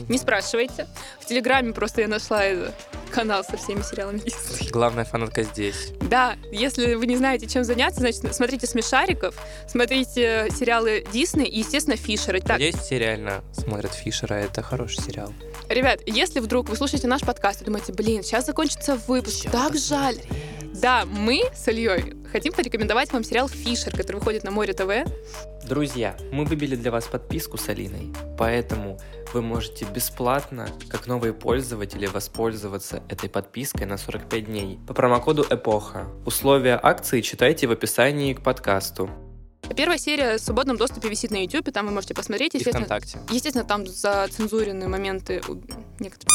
Не 0.08 0.18
спрашивайте. 0.18 0.88
В 1.20 1.26
Телеграме 1.26 1.74
просто 1.74 2.02
я 2.02 2.08
нашла 2.08 2.42
канал 3.12 3.44
со 3.44 3.58
всеми 3.58 3.82
сериалами 3.82 4.20
Дисней. 4.20 4.70
Главная 4.70 5.04
фанатка 5.04 5.44
здесь. 5.44 5.94
Да, 6.02 6.36
если 6.52 6.94
вы 6.94 7.08
не 7.08 7.18
знаете, 7.18 7.48
чем 7.48 7.64
заняться, 7.64 8.02
значит, 8.02 8.34
смотрите 8.36 8.68
«Смешариков», 8.68 9.36
смотрите 9.68 10.48
сериалы 10.56 11.04
Дисней 11.12 11.48
и, 11.48 11.60
естественно, 11.60 11.98
Фишера. 11.98 12.40
Так, 12.40 12.50
Надеюсь, 12.52 12.76
все 12.76 13.00
реально 13.00 13.44
смотрят 13.52 13.94
Фишера, 13.94 14.36
это 14.36 14.62
хороший 14.62 15.02
сериал. 15.02 15.34
ребят, 15.70 16.02
если 16.06 16.40
вдруг 16.40 16.70
вы 16.70 16.76
слушаете 16.76 17.08
наш 17.08 17.22
подкаст 17.22 17.62
и 17.62 17.66
думаете, 17.66 17.94
блин, 17.94 18.22
сейчас 18.24 18.46
закончится 18.46 18.96
выпуск, 19.08 19.40
Всё 19.40 19.50
так 19.50 19.76
жаль. 19.76 20.18
Да, 20.74 21.06
мы 21.06 21.42
с 21.54 21.68
Ильей 21.68 22.14
хотим 22.32 22.54
порекомендовать 22.54 23.12
вам 23.12 23.24
сериал 23.24 23.50
«Фишер», 23.50 23.92
который 23.92 24.18
выходит 24.18 24.44
на 24.44 24.52
Море 24.52 24.74
ТВ. 24.74 25.10
Друзья, 25.66 26.16
мы 26.32 26.46
выбили 26.46 26.76
для 26.76 26.90
вас 26.92 27.06
подписку 27.06 27.58
с 27.58 27.68
Алиной, 27.70 28.14
поэтому 28.38 28.98
вы 29.34 29.42
можете 29.42 29.86
бесплатно, 29.86 30.68
как 30.90 31.08
новые 31.08 31.34
пользователи, 31.34 32.06
воспользоваться 32.08 33.04
этой 33.10 33.30
подпиской 33.30 33.86
на 33.86 33.98
45 33.98 34.46
дней 34.46 34.80
по 34.88 34.94
промокоду 34.94 35.46
ЭПОХА. 35.50 36.08
Условия 36.26 36.80
акции 36.82 37.22
читайте 37.22 37.68
в 37.68 37.72
описании 37.72 38.34
к 38.34 38.42
подкасту. 38.42 39.10
Первая 39.76 39.98
серия 40.00 40.38
в 40.38 40.42
свободном 40.42 40.78
доступе 40.78 41.10
висит 41.10 41.30
на 41.32 41.44
YouTube, 41.44 41.72
там 41.72 41.86
вы 41.86 41.92
можете 41.92 42.14
посмотреть. 42.16 42.56
И 42.56 42.58
Естественно, 42.58 42.86
ВКонтакте. 42.86 43.20
естественно 43.30 43.66
там 43.66 43.86
зацензурены 43.86 44.88
моменты 44.88 45.42
у- 45.48 45.56
некоторые. 46.00 46.30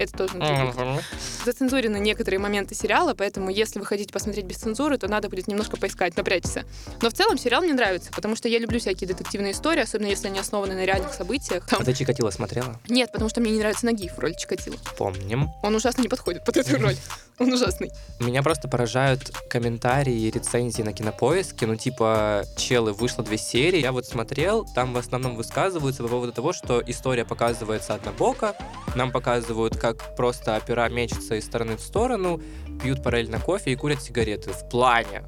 Это 0.00 0.16
тоже. 0.16 0.34
Мгм. 0.36 0.98
Зацензурены 1.44 1.98
некоторые 1.98 2.38
моменты 2.40 2.74
сериала, 2.74 3.12
поэтому 3.14 3.50
если 3.50 3.78
вы 3.78 3.84
хотите 3.86 4.12
посмотреть 4.12 4.46
без 4.46 4.56
цензуры, 4.56 4.96
то 4.96 5.08
надо 5.08 5.28
будет 5.28 5.46
немножко 5.46 5.76
поискать, 5.76 6.16
напрячься. 6.16 6.64
Но 7.02 7.10
в 7.10 7.12
целом 7.12 7.36
сериал 7.36 7.62
мне 7.62 7.74
нравится, 7.74 8.10
потому 8.14 8.34
что 8.34 8.48
я 8.48 8.58
люблю 8.58 8.80
всякие 8.80 9.06
детективные 9.08 9.52
истории, 9.52 9.82
особенно 9.82 10.06
если 10.08 10.28
они 10.28 10.38
основаны 10.38 10.74
на 10.74 10.84
реальных 10.86 11.12
событиях. 11.12 11.66
Там- 11.66 11.82
А 11.82 11.84
ты 11.84 11.92
Чикатило 11.92 12.30
смотрела? 12.30 12.80
Нет, 12.88 13.12
потому 13.12 13.28
что 13.28 13.40
мне 13.42 13.50
не 13.52 13.58
нравится 13.58 13.84
Нагиев 13.86 14.14
в 14.14 14.18
роли 14.18 14.32
Чикатило. 14.32 14.76
Помним. 14.96 15.50
Он 15.62 15.74
ужасно 15.74 16.00
не 16.02 16.08
подходит 16.08 16.44
под 16.44 16.56
эту 16.56 16.80
роль. 16.80 16.96
Он 17.38 17.50
ужасный. 17.54 17.90
Меня 18.18 18.42
просто 18.42 18.68
поражают 18.68 19.30
комментарии 19.48 20.14
и 20.14 20.30
рецензии 20.30 20.82
на 20.82 20.92
кинопоиске. 20.92 21.66
Ну, 21.66 21.74
типа, 21.74 22.44
челы, 22.58 22.92
вышло 22.92 23.24
две 23.24 23.38
серии. 23.38 23.80
Я 23.80 23.92
вот 23.92 24.04
смотрел, 24.04 24.66
там 24.74 24.92
в 24.92 24.98
основном 24.98 25.36
высказываются 25.36 26.02
по 26.02 26.08
поводу 26.10 26.32
того, 26.32 26.52
что 26.52 26.82
история 26.86 27.24
показывается 27.24 27.94
однобоко. 27.94 28.54
Нам 28.94 29.10
показывают, 29.10 29.78
как 29.78 29.89
просто 30.16 30.56
опера 30.56 30.88
мечется 30.88 31.36
из 31.36 31.44
стороны 31.44 31.76
в 31.76 31.80
сторону, 31.80 32.40
пьют 32.82 33.02
параллельно 33.02 33.40
кофе 33.40 33.72
и 33.72 33.76
курят 33.76 34.02
сигареты. 34.02 34.52
В 34.52 34.68
плане. 34.68 35.24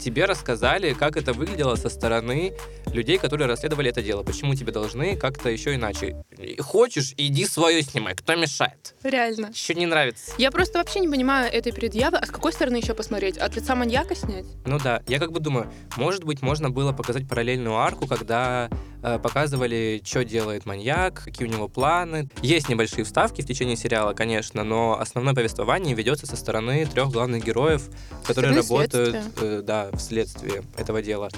Тебе 0.00 0.26
рассказали, 0.26 0.92
как 0.92 1.16
это 1.16 1.32
выглядело 1.32 1.74
со 1.74 1.88
стороны 1.88 2.54
людей, 2.94 3.18
которые 3.18 3.48
расследовали 3.48 3.90
это 3.90 4.02
дело. 4.02 4.22
Почему 4.22 4.54
тебе 4.54 4.72
должны 4.72 5.16
как-то 5.16 5.48
еще 5.48 5.74
иначе? 5.74 6.22
Хочешь, 6.60 7.14
иди 7.16 7.46
свое 7.46 7.82
снимай, 7.82 8.14
кто 8.14 8.34
мешает? 8.34 8.94
Реально. 9.02 9.50
Еще 9.52 9.74
не 9.74 9.86
нравится. 9.86 10.32
Я 10.38 10.50
просто 10.50 10.78
вообще 10.78 11.00
не 11.00 11.08
понимаю 11.08 11.52
этой 11.52 11.72
предъявы. 11.72 12.18
А 12.18 12.26
с 12.26 12.30
какой 12.30 12.52
стороны 12.52 12.76
еще 12.76 12.94
посмотреть? 12.94 13.38
От 13.38 13.56
лица 13.56 13.74
маньяка 13.74 14.14
снять? 14.14 14.46
Ну 14.64 14.78
да, 14.78 15.02
я 15.06 15.18
как 15.18 15.32
бы 15.32 15.40
думаю, 15.40 15.70
может 15.96 16.24
быть, 16.24 16.42
можно 16.42 16.70
было 16.70 16.92
показать 16.92 17.28
параллельную 17.28 17.76
арку, 17.76 18.06
когда 18.06 18.68
э, 19.02 19.18
показывали, 19.18 20.00
что 20.04 20.24
делает 20.24 20.66
маньяк, 20.66 21.24
какие 21.24 21.46
у 21.46 21.50
него 21.50 21.68
планы. 21.68 22.28
Есть 22.42 22.68
небольшие 22.68 23.04
вставки 23.04 23.42
в 23.42 23.46
течение 23.46 23.76
сериала, 23.76 24.12
конечно, 24.14 24.64
но 24.64 24.98
основное 24.98 25.34
повествование 25.34 25.94
ведется 25.94 26.26
со 26.26 26.36
стороны 26.36 26.86
трех 26.86 27.10
главных 27.10 27.44
героев, 27.44 27.88
которые 28.24 28.54
работают 28.54 29.16
э, 29.40 29.62
да, 29.62 29.90
в 29.92 30.00
следствии 30.00 30.62
этого 30.76 31.02
дела. 31.02 31.28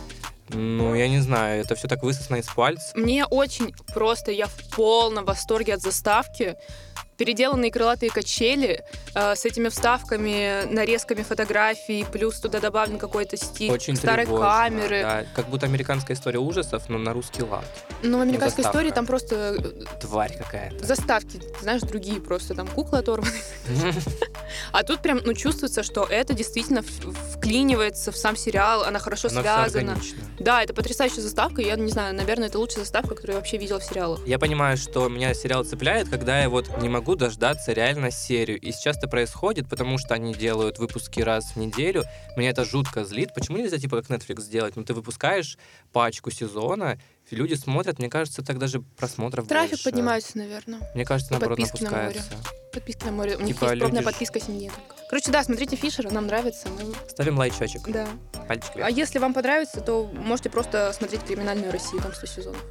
Ну, 0.52 0.94
я 0.94 1.08
не 1.08 1.20
знаю, 1.20 1.62
это 1.62 1.74
все 1.74 1.88
так 1.88 2.02
высосано 2.02 2.36
из 2.36 2.46
пальца. 2.46 2.92
Мне 2.94 3.24
очень 3.24 3.74
просто, 3.94 4.32
я 4.32 4.46
в 4.46 4.56
полном 4.74 5.24
восторге 5.24 5.74
от 5.74 5.80
заставки. 5.80 6.56
Переделанные 7.20 7.70
крылатые 7.70 8.10
качели 8.10 8.82
э, 9.14 9.34
с 9.34 9.44
этими 9.44 9.68
вставками, 9.68 10.64
нарезками 10.72 11.22
фотографий, 11.22 12.06
плюс 12.10 12.40
туда 12.40 12.60
добавлен 12.60 12.96
какой-то 12.96 13.36
стиль 13.36 13.70
Очень 13.70 13.96
старой 13.96 14.24
тревожно, 14.24 14.46
камеры. 14.50 15.02
да. 15.02 15.24
Как 15.36 15.50
будто 15.50 15.66
американская 15.66 16.16
история 16.16 16.38
ужасов, 16.38 16.88
но 16.88 16.96
на 16.96 17.12
русский 17.12 17.42
лад. 17.42 17.66
Но 18.02 18.16
в 18.16 18.20
американской 18.22 18.64
заставка. 18.64 18.78
истории 18.78 18.90
там 18.94 19.04
просто 19.04 19.54
э, 19.58 19.98
Тварь 20.00 20.34
какая-то. 20.38 20.82
заставки, 20.82 21.42
знаешь, 21.60 21.82
другие 21.82 22.22
просто, 22.22 22.54
там 22.54 22.66
куклы 22.66 23.00
оторваны. 23.00 23.30
А 24.72 24.82
тут 24.82 25.00
прям, 25.00 25.20
ну, 25.24 25.34
чувствуется, 25.34 25.82
что 25.84 26.04
это 26.04 26.32
действительно 26.34 26.82
вклинивается 26.82 28.10
в 28.12 28.16
сам 28.16 28.34
сериал, 28.34 28.82
она 28.82 28.98
хорошо 28.98 29.28
связана. 29.28 29.96
Да, 30.40 30.62
это 30.62 30.72
потрясающая 30.74 31.22
заставка, 31.22 31.60
я 31.60 31.76
не 31.76 31.90
знаю, 31.90 32.14
наверное, 32.14 32.48
это 32.48 32.58
лучшая 32.58 32.80
заставка, 32.80 33.14
которую 33.14 33.34
я 33.34 33.38
вообще 33.40 33.58
видела 33.58 33.78
в 33.78 33.84
сериалах. 33.84 34.26
Я 34.26 34.38
понимаю, 34.38 34.76
что 34.76 35.08
меня 35.08 35.34
сериал 35.34 35.64
цепляет, 35.64 36.08
когда 36.08 36.40
я 36.40 36.48
вот 36.48 36.80
не 36.80 36.88
могу 36.88 37.09
дождаться 37.14 37.72
реально 37.72 38.10
серию. 38.10 38.58
И 38.60 38.72
сейчас 38.72 38.96
это 38.98 39.08
происходит, 39.08 39.68
потому 39.68 39.98
что 39.98 40.14
они 40.14 40.34
делают 40.34 40.78
выпуски 40.78 41.20
раз 41.20 41.52
в 41.52 41.56
неделю. 41.56 42.04
Меня 42.36 42.50
это 42.50 42.64
жутко 42.64 43.04
злит. 43.04 43.34
Почему 43.34 43.58
нельзя, 43.58 43.78
типа, 43.78 44.02
как 44.02 44.10
Netflix 44.10 44.40
сделать? 44.42 44.76
Ну, 44.76 44.84
ты 44.84 44.94
выпускаешь 44.94 45.58
пачку 45.92 46.30
сезона, 46.30 46.98
люди 47.30 47.54
смотрят, 47.54 47.98
мне 47.98 48.08
кажется, 48.08 48.42
так 48.42 48.58
даже 48.58 48.80
просмотров 48.80 49.46
Трафик 49.46 49.70
больше. 49.72 49.84
поднимается, 49.84 50.38
наверное. 50.38 50.80
Мне 50.94 51.04
кажется, 51.04 51.32
наоборот, 51.32 51.58
подписки 51.58 51.84
на 51.84 51.90
море. 51.90 52.02
напускается. 52.06 52.44
Подписки 52.72 53.04
на 53.04 53.12
море. 53.12 53.36
У 53.36 53.40
них 53.40 53.54
Типа 53.56 53.64
есть 53.70 53.80
пробная 53.80 54.00
люди 54.00 54.04
подписка 54.04 54.40
семьи. 54.40 54.70
Короче, 55.08 55.30
да, 55.32 55.42
смотрите 55.42 55.76
Фишера, 55.76 56.10
нам 56.10 56.26
нравится. 56.28 56.68
мы- 56.68 56.94
Ставим 57.08 57.36
лайчочек. 57.38 57.82
Да. 57.88 58.06
Пальчик 58.48 58.70
А 58.76 58.78
вверх. 58.78 58.96
если 58.96 59.18
вам 59.18 59.34
понравится, 59.34 59.80
то 59.80 60.06
можете 60.14 60.50
просто 60.50 60.92
смотреть 60.92 61.22
«Криминальную 61.24 61.72
Россию», 61.72 62.00
там 62.02 62.12
100 62.14 62.26
сезонов. 62.26 62.64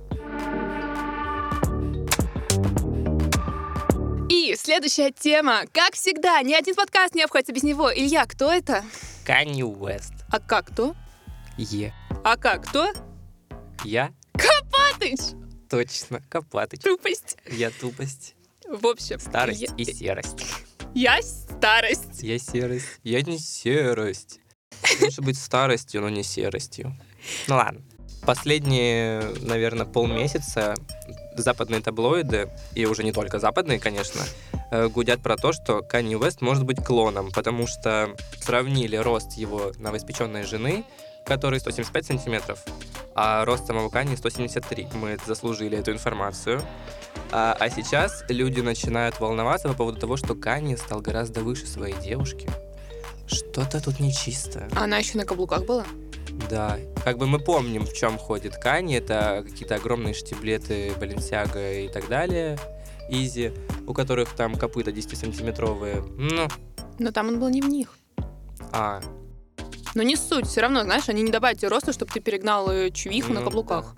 И 4.40 4.56
следующая 4.56 5.12
тема. 5.12 5.66
Как 5.74 5.96
всегда, 5.96 6.42
ни 6.44 6.54
один 6.54 6.74
подкаст 6.74 7.14
не 7.14 7.24
обходится 7.24 7.52
без 7.52 7.64
него. 7.64 7.92
Илья, 7.94 8.26
кто 8.26 8.50
это? 8.50 8.86
Канни 9.26 9.64
Уэст. 9.64 10.14
А 10.32 10.40
как 10.40 10.68
кто? 10.68 10.96
Е. 11.58 11.94
А 12.24 12.38
как 12.38 12.66
кто? 12.66 12.88
Я 13.84 14.14
Патыч! 14.72 15.20
точно 15.70 16.22
Копатыч. 16.30 16.80
Тупость. 16.80 17.36
Я 17.52 17.70
тупость, 17.70 18.36
В 18.66 18.88
общем, 18.88 19.20
старость 19.20 19.60
я, 19.62 19.74
и 19.76 19.84
серость. 19.84 20.46
я 20.96 21.22
старость. 21.22 22.24
Я 22.24 22.40
серость. 22.40 22.88
Я 23.04 23.22
не 23.22 23.40
серость. 23.40 24.40
Лучше 25.02 25.22
быть 25.22 25.38
старостью, 25.38 26.00
но 26.00 26.08
не 26.08 26.24
серостью. 26.24 26.98
Ну 27.48 27.56
ладно. 27.56 27.82
Последние, 28.26 29.22
наверное, 29.42 29.86
полмесяца 29.86 30.76
западные 31.42 31.82
таблоиды, 31.82 32.50
и 32.76 32.86
уже 32.86 33.04
не 33.04 33.12
только 33.12 33.40
западные, 33.40 33.80
конечно, 33.80 34.22
э, 34.72 34.88
гудят 34.88 35.22
про 35.22 35.38
то, 35.38 35.52
что 35.52 35.82
Канни 35.82 36.16
Уэст 36.16 36.42
может 36.42 36.66
быть 36.66 36.84
клоном, 36.84 37.32
потому 37.32 37.68
что 37.68 38.16
сравнили 38.42 38.96
рост 38.96 39.34
его 39.34 39.72
новоиспеченной 39.78 40.44
жены, 40.44 40.84
который 41.26 41.60
175 41.60 42.06
сантиметров, 42.06 42.64
а 43.16 43.46
рост 43.46 43.68
самого 43.68 43.90
Канни 43.90 44.16
173. 44.16 44.88
Мы 44.94 45.18
заслужили 45.26 45.78
эту 45.78 45.92
информацию. 45.92 46.62
А, 47.32 47.56
а 47.60 47.70
сейчас 47.70 48.24
люди 48.30 48.62
начинают 48.62 49.20
волноваться 49.20 49.68
по 49.70 49.76
поводу 49.76 50.00
того, 50.00 50.18
что 50.18 50.36
Канни 50.36 50.76
стал 50.76 51.02
гораздо 51.02 51.42
выше 51.42 51.68
своей 51.68 51.96
девушки. 52.02 52.50
Что-то 53.28 53.84
тут 53.84 54.00
нечисто. 54.00 54.68
А 54.76 54.86
Она 54.86 54.98
еще 54.98 55.18
на 55.18 55.26
каблуках 55.26 55.66
была? 55.66 55.86
Да. 56.50 56.78
Как 57.04 57.18
бы 57.18 57.28
мы 57.28 57.40
помним, 57.40 57.86
в 57.86 57.94
чем 57.94 58.18
ходит 58.18 58.56
Канни. 58.58 58.96
Это 58.98 59.44
какие-то 59.48 59.76
огромные 59.76 60.14
штиблеты 60.14 60.94
Баленсиага 61.00 61.74
и 61.82 61.88
так 61.90 62.08
далее. 62.08 62.58
Изи, 63.10 63.52
у 63.88 63.94
которых 63.94 64.30
там 64.36 64.56
копыта 64.56 64.92
10-сантиметровые. 64.92 66.02
Ну, 66.18 66.48
Но 67.00 67.12
там 67.12 67.28
он 67.30 67.40
был 67.40 67.50
не 67.50 67.62
в 67.62 67.68
них. 67.68 67.98
а, 68.72 69.02
Но 69.96 70.04
не 70.04 70.16
суть, 70.16 70.46
все 70.46 70.62
равно, 70.62 70.84
знаешь, 70.84 71.10
они 71.10 71.24
не 71.24 71.32
добавят 71.32 71.58
тебе 71.60 71.70
роста, 71.70 71.92
чтобы 71.92 72.12
ты 72.12 72.20
перегнал 72.20 72.70
э, 72.70 72.92
чувиху 72.92 73.34
на 73.34 73.40
Ну, 73.40 73.46
каблуках. 73.48 73.96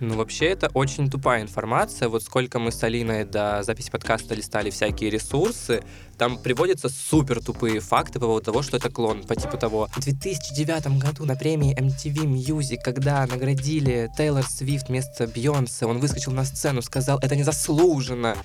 Ну, 0.00 0.14
вообще, 0.14 0.46
это 0.46 0.68
очень 0.74 1.10
тупая 1.10 1.42
информация. 1.42 2.08
Вот 2.08 2.22
сколько 2.22 2.60
мы 2.60 2.70
с 2.70 2.82
Алиной 2.84 3.24
до 3.24 3.64
записи 3.64 3.90
подкаста 3.90 4.34
листали 4.34 4.70
всякие 4.70 5.10
ресурсы, 5.10 5.82
там 6.16 6.38
приводятся 6.38 6.88
супер 6.88 7.42
тупые 7.42 7.80
факты 7.80 8.20
по 8.20 8.26
поводу 8.26 8.44
того, 8.44 8.62
что 8.62 8.76
это 8.76 8.90
клон. 8.90 9.24
По 9.24 9.34
типу 9.34 9.56
того, 9.58 9.88
в 9.96 10.00
2009 10.00 10.98
году 10.98 11.24
на 11.24 11.34
премии 11.34 11.76
MTV 11.76 12.26
Music, 12.26 12.78
когда 12.84 13.26
наградили 13.26 14.08
Тейлор 14.16 14.44
Свифт 14.44 14.88
вместо 14.88 15.26
Бейонсе, 15.26 15.86
он 15.86 15.98
выскочил 15.98 16.30
на 16.30 16.44
сцену, 16.44 16.80
сказал, 16.80 17.18
это 17.18 17.34
незаслуженно. 17.34 18.36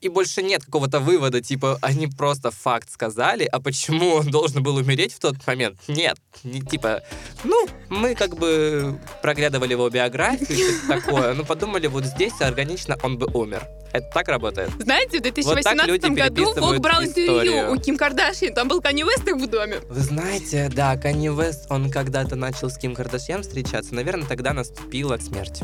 И 0.00 0.08
больше 0.08 0.42
нет 0.42 0.64
какого-то 0.64 1.00
вывода, 1.00 1.40
типа, 1.40 1.78
они 1.82 2.06
просто 2.06 2.52
факт 2.52 2.88
сказали, 2.90 3.44
а 3.44 3.60
почему 3.60 4.14
он 4.14 4.30
должен 4.30 4.62
был 4.62 4.76
умереть 4.76 5.12
в 5.12 5.18
тот 5.18 5.44
момент? 5.44 5.76
Нет. 5.88 6.16
Не, 6.44 6.60
типа, 6.60 7.02
ну, 7.42 7.66
мы 7.88 8.14
как 8.14 8.36
бы 8.36 9.00
проглядывали 9.22 9.72
его 9.72 9.88
биографию 9.90 10.56
и 10.56 10.62
что-то 10.62 11.00
такое, 11.00 11.34
ну, 11.34 11.44
подумали, 11.44 11.88
вот 11.88 12.04
здесь 12.04 12.40
органично 12.40 12.96
он 13.02 13.18
бы 13.18 13.26
умер. 13.26 13.66
Это 13.92 14.08
так 14.14 14.28
работает? 14.28 14.70
Знаете, 14.78 15.18
в 15.18 15.44
Вот 15.44 15.62
так 15.62 15.74
2018 15.74 15.86
люди 15.88 16.06
году 16.06 16.34
переписывают 16.34 16.82
брал 16.82 17.02
интервью 17.02 17.72
у 17.72 17.76
Ким 17.80 17.96
Кардашьян, 17.96 18.54
там 18.54 18.68
был 18.68 18.80
Канни 18.80 19.02
их 19.02 19.36
в 19.36 19.46
доме. 19.48 19.80
Вы 19.88 20.00
знаете, 20.00 20.70
да, 20.72 20.96
Канни 20.96 21.28
Вест, 21.28 21.66
он 21.70 21.90
когда-то 21.90 22.36
начал 22.36 22.70
с 22.70 22.78
Ким 22.78 22.94
Кардашьян 22.94 23.42
встречаться. 23.42 23.94
Наверное, 23.94 24.28
тогда 24.28 24.52
наступила 24.52 25.16
смерть. 25.16 25.62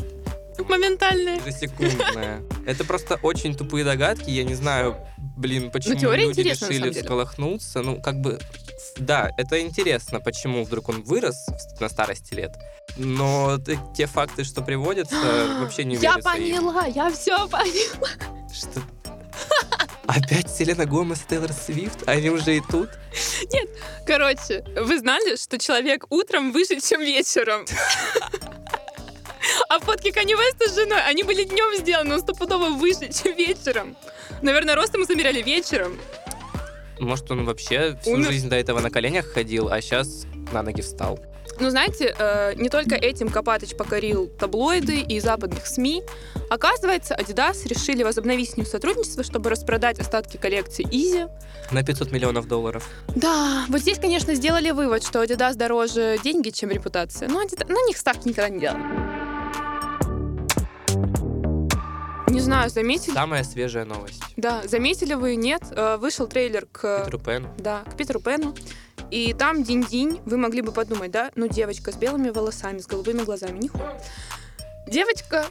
Моментальная. 0.63 1.35
Ежесекундная. 1.37 2.41
Это 2.65 2.83
просто 2.83 3.15
очень 3.21 3.55
тупые 3.55 3.83
догадки. 3.83 4.29
Я 4.29 4.43
не 4.43 4.55
знаю, 4.55 4.97
блин, 5.37 5.71
почему 5.71 5.95
теория 5.95 6.27
люди 6.27 6.41
решили 6.41 6.89
всколохнуться. 6.91 7.81
Ну, 7.81 8.01
как 8.01 8.21
бы, 8.21 8.39
да, 8.97 9.31
это 9.37 9.59
интересно, 9.61 10.19
почему 10.19 10.63
вдруг 10.63 10.89
он 10.89 11.03
вырос 11.03 11.35
на 11.79 11.89
старости 11.89 12.33
лет. 12.33 12.55
Но 12.97 13.57
те 13.95 14.05
факты, 14.05 14.43
что 14.43 14.61
приводятся, 14.61 15.15
вообще 15.61 15.83
не 15.83 15.95
Я 15.95 16.15
им. 16.15 16.21
поняла, 16.21 16.85
я 16.85 17.09
все 17.11 17.47
поняла. 17.47 18.09
Что? 18.53 18.81
Опять 20.07 20.49
Селена 20.49 20.85
Гомес 20.85 21.21
Тейлор 21.27 21.51
Свифт? 21.51 22.07
Они 22.07 22.29
уже 22.29 22.57
и 22.57 22.61
тут? 22.61 22.89
Короче, 24.05 24.63
вы 24.79 24.99
знали, 24.99 25.35
что 25.35 25.57
человек 25.57 26.05
утром 26.09 26.51
выше, 26.51 26.79
чем 26.79 27.01
вечером? 27.01 27.65
А 29.69 29.79
фотки 29.79 30.11
Канни 30.11 30.35
Уэста 30.35 30.69
с 30.69 30.75
женой, 30.75 31.01
они 31.07 31.23
были 31.23 31.43
днем 31.43 31.77
сделаны, 31.79 32.15
он 32.15 32.21
стопудово 32.21 32.69
выше, 32.69 33.11
чем 33.11 33.35
вечером. 33.35 33.95
Наверное, 34.41 34.75
рост 34.75 34.93
ему 34.93 35.05
замеряли 35.05 35.41
вечером. 35.41 35.97
Может, 36.99 37.29
он 37.31 37.45
вообще 37.45 37.97
всю 38.01 38.11
Умер. 38.11 38.31
жизнь 38.31 38.49
до 38.49 38.55
этого 38.55 38.79
на 38.79 38.89
коленях 38.89 39.25
ходил, 39.27 39.69
а 39.69 39.81
сейчас 39.81 40.25
на 40.53 40.61
ноги 40.61 40.81
встал. 40.81 41.19
Ну, 41.59 41.69
знаете, 41.69 42.13
э, 42.17 42.53
не 42.55 42.67
только 42.69 42.95
этим 42.95 43.29
Копатыч 43.29 43.75
покорил 43.77 44.27
таблоиды 44.27 44.99
и 44.99 45.19
западных 45.21 45.67
СМИ. 45.67 46.03
Оказывается, 46.49 47.15
Adidas 47.15 47.65
решили 47.67 48.03
возобновить 48.03 48.51
с 48.51 48.57
ним 48.57 48.65
сотрудничество, 48.65 49.23
чтобы 49.23 49.49
распродать 49.49 49.99
остатки 49.99 50.35
коллекции 50.35 50.85
Изи. 50.91 51.27
На 51.71 51.81
500 51.83 52.11
миллионов 52.11 52.47
долларов. 52.47 52.89
Да, 53.15 53.65
вот 53.69 53.79
здесь, 53.79 53.99
конечно, 53.99 54.35
сделали 54.35 54.71
вывод, 54.71 55.03
что 55.03 55.23
Adidas 55.23 55.55
дороже 55.55 56.17
деньги, 56.23 56.49
чем 56.49 56.71
репутация. 56.71 57.29
Но 57.29 57.41
Adidas- 57.41 57.71
на 57.71 57.85
них 57.87 57.97
ставки 57.97 58.27
никогда 58.27 58.49
не 58.49 58.59
делали. 58.59 58.83
Знаю, 62.45 62.69
заметили? 62.69 63.13
Самая 63.13 63.43
свежая 63.43 63.85
новость. 63.85 64.21
Да, 64.37 64.61
заметили 64.65 65.13
вы, 65.13 65.35
нет? 65.35 65.63
Э, 65.71 65.97
Вышел 65.97 66.27
трейлер 66.27 66.65
к... 66.71 66.99
Питеру 67.03 67.19
Пену. 67.19 67.53
Да, 67.57 67.83
к 67.83 67.97
Питеру 67.97 68.19
Пену. 68.19 68.55
И 69.11 69.33
там 69.33 69.63
динь-динь, 69.63 70.21
вы 70.25 70.37
могли 70.37 70.61
бы 70.61 70.71
подумать, 70.71 71.11
да? 71.11 71.31
Ну, 71.35 71.47
девочка 71.47 71.91
с 71.91 71.95
белыми 71.95 72.29
волосами, 72.29 72.79
с 72.79 72.87
голубыми 72.87 73.23
глазами, 73.23 73.59
нихуя. 73.59 73.99
Девочка 74.87 75.45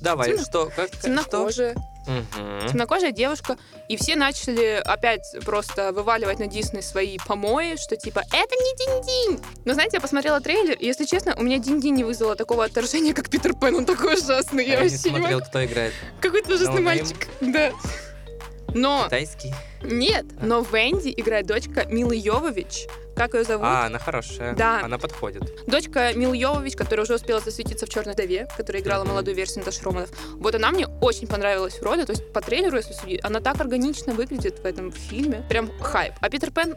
Давай, 0.00 0.30
Темно- 0.30 0.44
что? 0.44 0.66
Как, 0.74 0.90
как- 0.90 1.22
что? 1.22 1.74
Мгм. 2.08 2.68
темнокожая 2.68 3.12
девушка, 3.12 3.56
и 3.88 3.96
все 3.96 4.16
начали 4.16 4.82
опять 4.84 5.36
просто 5.44 5.92
вываливать 5.92 6.38
на 6.38 6.46
Дисней 6.46 6.82
свои 6.82 7.18
помои, 7.26 7.76
что 7.76 7.96
типа 7.96 8.20
«это 8.32 8.54
не 8.54 8.76
Динь-Динь!» 8.76 9.44
Но 9.64 9.74
знаете, 9.74 9.98
я 9.98 10.00
посмотрела 10.00 10.40
трейлер, 10.40 10.74
и, 10.74 10.86
если 10.86 11.04
честно, 11.04 11.34
у 11.36 11.42
меня 11.42 11.58
Динь-Динь 11.58 11.94
не 11.94 12.04
вызвало 12.04 12.34
такого 12.34 12.64
отторжения, 12.64 13.12
как 13.14 13.28
Питер 13.28 13.52
Пен, 13.54 13.74
он 13.76 13.84
такой 13.84 14.14
ужасный, 14.14 14.64
я 14.66 14.74
Я 14.74 14.76
не 14.80 14.88
вообще 14.88 15.10
не 15.10 15.16
смотрел, 15.16 15.38
могу. 15.38 15.48
кто 15.50 15.64
играет. 15.64 15.92
Какой-то 16.20 16.54
ужасный 16.54 16.74
No 16.76 16.78
name? 16.78 16.82
мальчик. 16.82 17.28
Да. 17.40 17.72
Но 18.80 19.04
Китайский. 19.04 19.54
нет, 19.82 20.26
но 20.40 20.60
Венди 20.60 21.12
играет 21.16 21.46
дочка 21.46 21.84
Милы 21.86 22.16
Йовович. 22.16 22.86
Как 23.16 23.34
ее 23.34 23.42
зовут? 23.42 23.66
А, 23.66 23.86
она 23.86 23.98
хорошая. 23.98 24.54
Да. 24.54 24.80
Она 24.84 24.96
подходит. 24.96 25.42
Дочка 25.66 26.12
Мил 26.14 26.32
Йовович, 26.32 26.76
которая 26.76 27.04
уже 27.04 27.16
успела 27.16 27.40
засветиться 27.40 27.84
в 27.84 27.88
Черной 27.88 28.14
Дове, 28.14 28.46
которая 28.56 28.80
играла 28.80 29.02
Мгм. 29.02 29.10
молодую 29.14 29.34
версию 29.36 29.60
Наташи 29.64 29.82
Романов. 29.82 30.10
Вот 30.36 30.54
она 30.54 30.70
мне 30.70 30.86
очень 31.00 31.26
понравилась 31.26 31.80
в 31.80 31.82
роли. 31.82 32.04
То 32.04 32.12
есть 32.12 32.32
по 32.32 32.40
трейлеру, 32.40 32.76
если 32.76 32.92
судить, 32.92 33.24
она 33.24 33.40
так 33.40 33.60
органично 33.60 34.12
выглядит 34.14 34.60
в 34.60 34.64
этом 34.64 34.92
фильме. 34.92 35.44
Прям 35.48 35.68
хайп. 35.80 36.14
А 36.20 36.30
Питер 36.30 36.52
Пен, 36.52 36.76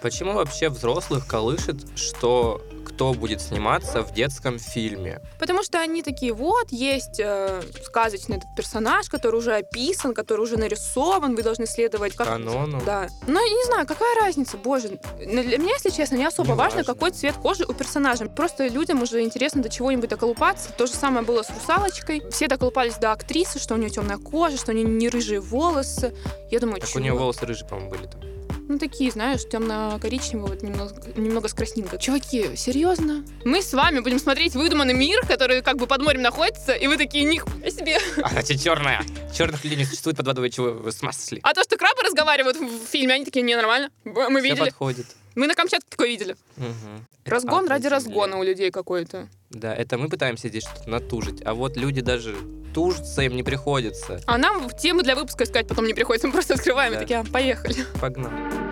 Почему 0.00 0.32
вообще 0.34 0.68
взрослых 0.68 1.26
колышет, 1.26 1.76
что 1.98 2.62
кто 2.88 3.14
будет 3.14 3.40
сниматься 3.40 4.02
в 4.02 4.12
детском 4.12 4.58
фильме? 4.58 5.20
потому 5.38 5.62
что 5.62 5.78
они 5.80 6.02
такие, 6.02 6.32
вот, 6.32 6.70
есть 6.70 7.20
э, 7.20 7.62
сказочный 7.84 8.36
этот 8.38 8.48
персонаж, 8.56 9.08
который 9.08 9.36
уже 9.36 9.54
описан, 9.54 10.14
который 10.14 10.40
уже 10.42 10.56
нарисован, 10.56 11.34
вы 11.36 11.42
должны 11.42 11.66
следовать 11.66 12.14
как... 12.14 12.26
Канону? 12.28 12.80
Да. 12.84 13.08
Ну, 13.26 13.40
я 13.44 13.50
не 13.54 13.64
знаю, 13.66 13.86
какая 13.86 14.14
разница, 14.20 14.56
боже. 14.56 14.98
Для 15.18 15.58
меня, 15.58 15.72
если 15.74 15.90
честно, 15.90 16.16
не 16.16 16.24
особо 16.26 16.50
Не 16.50 16.54
важно, 16.56 16.78
важно. 16.78 16.94
какой 16.94 17.10
цвет 17.12 17.34
кожи 17.36 17.64
у 17.64 17.72
персонажа. 17.72 18.26
Просто 18.26 18.66
людям 18.66 19.02
уже 19.02 19.22
интересно 19.22 19.62
до 19.62 19.68
чего-нибудь 19.68 20.08
доколупаться. 20.10 20.70
То 20.76 20.86
же 20.86 20.92
самое 20.92 21.24
было 21.24 21.42
с 21.42 21.50
русалочкой. 21.50 22.22
Все 22.30 22.48
доколупались 22.48 22.96
до 22.96 23.12
актрисы, 23.12 23.58
что 23.58 23.74
у 23.74 23.78
нее 23.78 23.90
темная 23.90 24.18
кожа, 24.18 24.56
что 24.56 24.72
у 24.72 24.74
нее 24.74 24.84
не 24.86 25.08
рыжие 25.08 25.40
волосы. 25.40 26.14
Я 26.50 26.60
думаю, 26.60 26.80
Так 26.80 26.88
у 26.88 26.92
чего? 26.92 27.00
нее 27.00 27.12
волосы 27.14 27.46
рыжие, 27.46 27.68
по-моему, 27.68 27.90
были 27.90 28.06
там. 28.06 28.20
Ну, 28.68 28.78
такие, 28.78 29.10
знаешь, 29.10 29.48
темно-коричневые, 29.50 30.50
вот 30.50 30.62
немного, 30.62 30.94
немного 31.16 31.48
с 31.48 31.54
краснинкой. 31.54 31.98
Чуваки, 31.98 32.54
серьезно? 32.54 33.24
Мы 33.44 33.62
с 33.62 33.72
вами 33.72 34.00
будем 34.00 34.18
смотреть 34.18 34.54
выдуманный 34.54 34.92
мир, 34.92 35.26
который 35.26 35.62
как 35.62 35.78
бы 35.78 35.86
под 35.86 36.02
морем 36.02 36.20
находится, 36.20 36.74
и 36.74 36.86
вы 36.86 36.98
такие, 36.98 37.24
нихуя 37.24 37.70
себе. 37.70 37.98
А, 38.22 38.28
значит, 38.28 38.62
черная. 38.62 39.02
Черных 39.34 39.64
людей 39.64 39.78
не 39.78 39.86
существует 39.86 40.18
под 40.18 40.26
водой, 40.26 40.50
чего 40.50 40.72
вы 40.72 40.92
с? 40.92 40.98
А 41.42 41.54
то, 41.54 41.62
что 41.62 41.78
крабы 41.78 42.02
разговаривают 42.02 42.58
в 42.58 42.86
фильме, 42.86 43.14
они 43.14 43.24
такие, 43.24 43.42
не, 43.42 43.56
нормально. 43.56 43.90
Мы 44.04 44.40
Все 44.40 44.50
видели. 44.50 44.64
подходит. 44.66 45.06
Мы 45.38 45.46
на 45.46 45.54
Камчатке 45.54 45.86
такое 45.88 46.08
видели. 46.08 46.36
Мгм. 46.56 47.06
Разгон 47.24 47.64
Ад 47.64 47.70
ради 47.70 47.84
на 47.84 47.90
разгона 47.90 48.32
земле. 48.32 48.40
у 48.40 48.42
людей 48.50 48.70
какой-то. 48.72 49.28
Да, 49.50 49.72
это 49.72 49.96
мы 49.96 50.08
пытаемся 50.08 50.48
здесь 50.48 50.64
что-то 50.64 50.90
натужить, 50.90 51.42
а 51.44 51.54
вот 51.54 51.76
люди 51.76 52.00
даже 52.00 52.34
тужиться 52.74 53.22
им 53.22 53.36
не 53.36 53.44
приходится. 53.44 54.20
А 54.26 54.36
нам 54.36 54.68
темы 54.70 55.04
для 55.04 55.14
выпуска 55.14 55.44
искать 55.44 55.68
потом 55.68 55.86
не 55.86 55.94
приходится. 55.94 56.26
Мы 56.26 56.32
просто 56.32 56.54
открываем 56.54 56.92
и 56.92 56.96
Да. 56.96 57.00
такие, 57.02 57.20
«А, 57.20 57.24
поехали. 57.24 57.76
Погнали. 58.00 58.67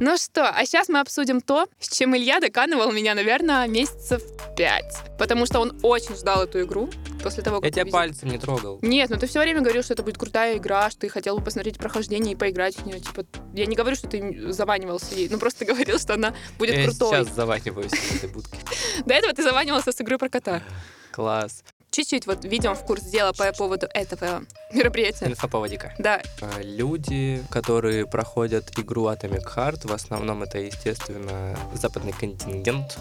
Ну 0.00 0.16
что, 0.16 0.48
а 0.48 0.64
сейчас 0.64 0.88
мы 0.88 1.00
обсудим 1.00 1.40
то, 1.40 1.66
с 1.80 1.88
чем 1.88 2.16
Илья 2.16 2.38
доканывал 2.40 2.92
меня, 2.92 3.14
наверное, 3.14 3.66
месяцев 3.66 4.22
пять. 4.56 4.94
Потому 5.18 5.44
что 5.46 5.58
он 5.60 5.76
очень 5.82 6.14
ждал 6.14 6.44
эту 6.44 6.62
игру 6.62 6.88
после 7.22 7.42
того, 7.42 7.56
как 7.56 7.64
Я 7.66 7.70
тебя 7.72 7.82
увидел. 7.82 7.98
пальцем 7.98 8.28
не 8.30 8.38
трогал. 8.38 8.78
Нет, 8.82 9.10
ну 9.10 9.16
ты 9.16 9.26
все 9.26 9.40
время 9.40 9.60
говорил, 9.60 9.82
что 9.82 9.94
это 9.94 10.02
будет 10.04 10.16
крутая 10.18 10.56
игра, 10.58 10.88
что 10.90 11.00
ты 11.00 11.08
хотел 11.08 11.36
бы 11.38 11.44
посмотреть 11.44 11.78
прохождение 11.78 12.34
и 12.34 12.36
поиграть 12.36 12.76
в 12.76 12.86
нее. 12.86 13.00
Типа, 13.00 13.24
я 13.54 13.66
не 13.66 13.74
говорю, 13.74 13.96
что 13.96 14.08
ты 14.08 14.52
заванивался 14.52 15.14
ей, 15.14 15.28
ну 15.28 15.38
просто 15.38 15.64
говорил, 15.66 15.98
что 15.98 16.14
она 16.14 16.32
будет 16.58 16.76
Я 16.76 16.84
крутой. 16.84 17.10
сейчас 17.24 17.34
заваниваюсь 17.34 17.90
в 17.90 18.16
этой 18.16 18.28
будке. 18.30 18.58
До 19.04 19.14
этого 19.14 19.32
ты 19.32 19.42
заванивался 19.42 19.90
с 19.92 20.00
игрой 20.00 20.18
про 20.18 20.28
кота. 20.28 20.62
Класс. 21.12 21.64
Чуть-чуть 21.90 22.26
вот 22.26 22.44
видим 22.44 22.74
в 22.74 22.84
курс 22.84 23.02
дела 23.04 23.32
по 23.32 23.50
поводу 23.52 23.86
этого 23.92 24.42
мероприятия. 24.72 25.26
Инфоповодика. 25.26 25.94
Да, 25.98 26.20
А, 26.40 26.60
Люди, 26.62 27.42
которые 27.50 28.06
проходят 28.06 28.78
игру 28.78 29.06
Atomic 29.08 29.44
Heart, 29.56 29.88
в 29.88 29.92
основном 29.92 30.42
это, 30.42 30.58
естественно, 30.58 31.56
западный 31.74 32.12
контингент, 32.12 32.98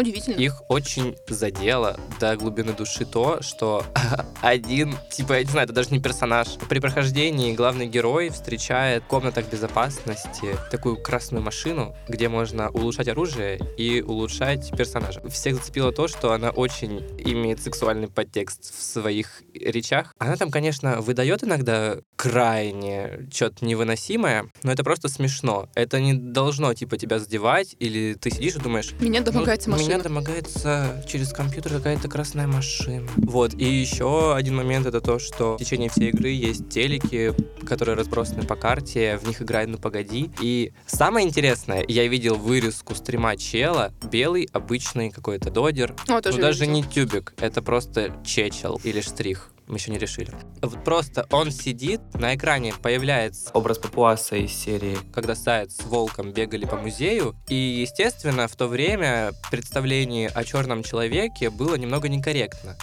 удивительно. 0.00 0.36
их 0.36 0.62
очень 0.68 1.16
задело 1.28 1.98
до 2.20 2.36
глубины 2.36 2.72
души 2.72 3.04
то, 3.04 3.42
что 3.42 3.84
один, 4.42 4.94
типа, 5.10 5.34
я 5.34 5.44
не 5.44 5.50
знаю, 5.50 5.64
это 5.64 5.74
даже 5.74 5.90
не 5.90 6.00
персонаж. 6.00 6.48
При 6.68 6.80
прохождении 6.80 7.54
главный 7.54 7.86
герой 7.86 8.30
встречает 8.30 9.04
в 9.04 9.06
комнатах 9.06 9.50
безопасности 9.50 10.56
такую 10.70 10.96
красную 10.96 11.42
машину, 11.42 11.94
где 12.08 12.28
можно 12.28 12.70
улучшать 12.70 13.08
оружие 13.08 13.60
и 13.76 14.02
улучшать 14.02 14.70
персонажа. 14.76 15.20
Всех 15.28 15.56
зацепило 15.56 15.92
то, 15.92 16.08
что 16.08 16.32
она 16.32 16.50
очень 16.50 16.98
имеет 17.18 17.60
сексуальный 17.60 18.08
подтекст 18.08 18.74
в 18.76 18.82
своих 18.82 19.42
речах. 19.54 20.14
Она 20.18 20.36
там, 20.36 20.50
конечно, 20.50 21.00
выдает 21.00 21.44
иногда 21.44 21.96
крайне 22.16 23.28
что-то 23.32 23.64
невыносимое, 23.64 24.50
но 24.62 24.72
это 24.72 24.84
просто 24.84 25.08
смешно. 25.08 25.68
Это 25.74 26.00
не 26.00 26.14
должно, 26.14 26.72
типа, 26.74 26.96
тебя 26.96 27.18
задевать, 27.18 27.76
или 27.78 28.14
ты 28.14 28.30
сидишь 28.30 28.56
и 28.56 28.58
думаешь, 28.58 28.92
Меня 29.00 29.20
домогается 29.20 29.70
ну, 29.70 29.76
машина. 29.76 29.87
Меня 29.88 30.00
домогается 30.00 31.02
через 31.06 31.32
компьютер 31.32 31.72
какая-то 31.72 32.08
красная 32.08 32.46
машина. 32.46 33.08
Вот, 33.16 33.54
и 33.54 33.64
еще 33.64 34.34
один 34.34 34.54
момент 34.54 34.84
это 34.84 35.00
то, 35.00 35.18
что 35.18 35.54
в 35.54 35.58
течение 35.58 35.88
всей 35.88 36.10
игры 36.10 36.28
есть 36.28 36.68
телеки, 36.68 37.32
которые 37.64 37.96
разбросаны 37.96 38.42
по 38.42 38.54
карте, 38.54 39.16
в 39.16 39.26
них 39.26 39.40
играет 39.40 39.70
«Ну 39.70 39.78
погоди». 39.78 40.30
И 40.42 40.72
самое 40.86 41.26
интересное, 41.26 41.86
я 41.88 42.06
видел 42.06 42.34
вырезку 42.34 42.94
стрима 42.94 43.38
чела, 43.38 43.94
белый, 44.02 44.50
обычный 44.52 45.08
какой-то 45.10 45.50
додер, 45.50 45.94
О, 46.06 46.20
тоже 46.20 46.36
ну 46.36 46.42
даже 46.42 46.66
видела. 46.66 46.74
не 46.74 46.82
тюбик, 46.82 47.32
это 47.38 47.62
просто 47.62 48.12
чечел 48.26 48.78
или 48.84 49.00
штрих. 49.00 49.50
Мы 49.68 49.76
еще 49.76 49.90
не 49.90 49.98
решили. 49.98 50.32
Вот 50.62 50.82
просто 50.82 51.26
он 51.30 51.50
сидит, 51.50 52.00
на 52.14 52.34
экране 52.34 52.72
появляется 52.82 53.50
Образ 53.52 53.78
папуаса 53.78 54.36
из 54.36 54.52
серии. 54.52 54.96
когда 55.12 55.34
Сайт 55.34 55.72
с 55.72 55.84
Волком 55.84 56.32
бегали 56.32 56.64
по 56.64 56.76
музею. 56.76 57.36
И, 57.48 57.54
естественно, 57.54 58.48
в 58.48 58.56
то 58.56 58.66
время 58.66 59.32
представление 59.50 60.28
о 60.28 60.42
черном 60.44 60.82
человеке 60.82 61.50
было 61.50 61.74
немного 61.74 62.08
некорректно. 62.08 62.76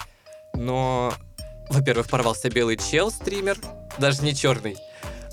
Но, 0.54 1.12
во-первых, 1.70 2.08
порвался 2.08 2.50
белый 2.50 2.76
чел, 2.76 3.10
стример, 3.10 3.58
даже 3.98 4.22
не 4.22 4.34
черный. 4.34 4.76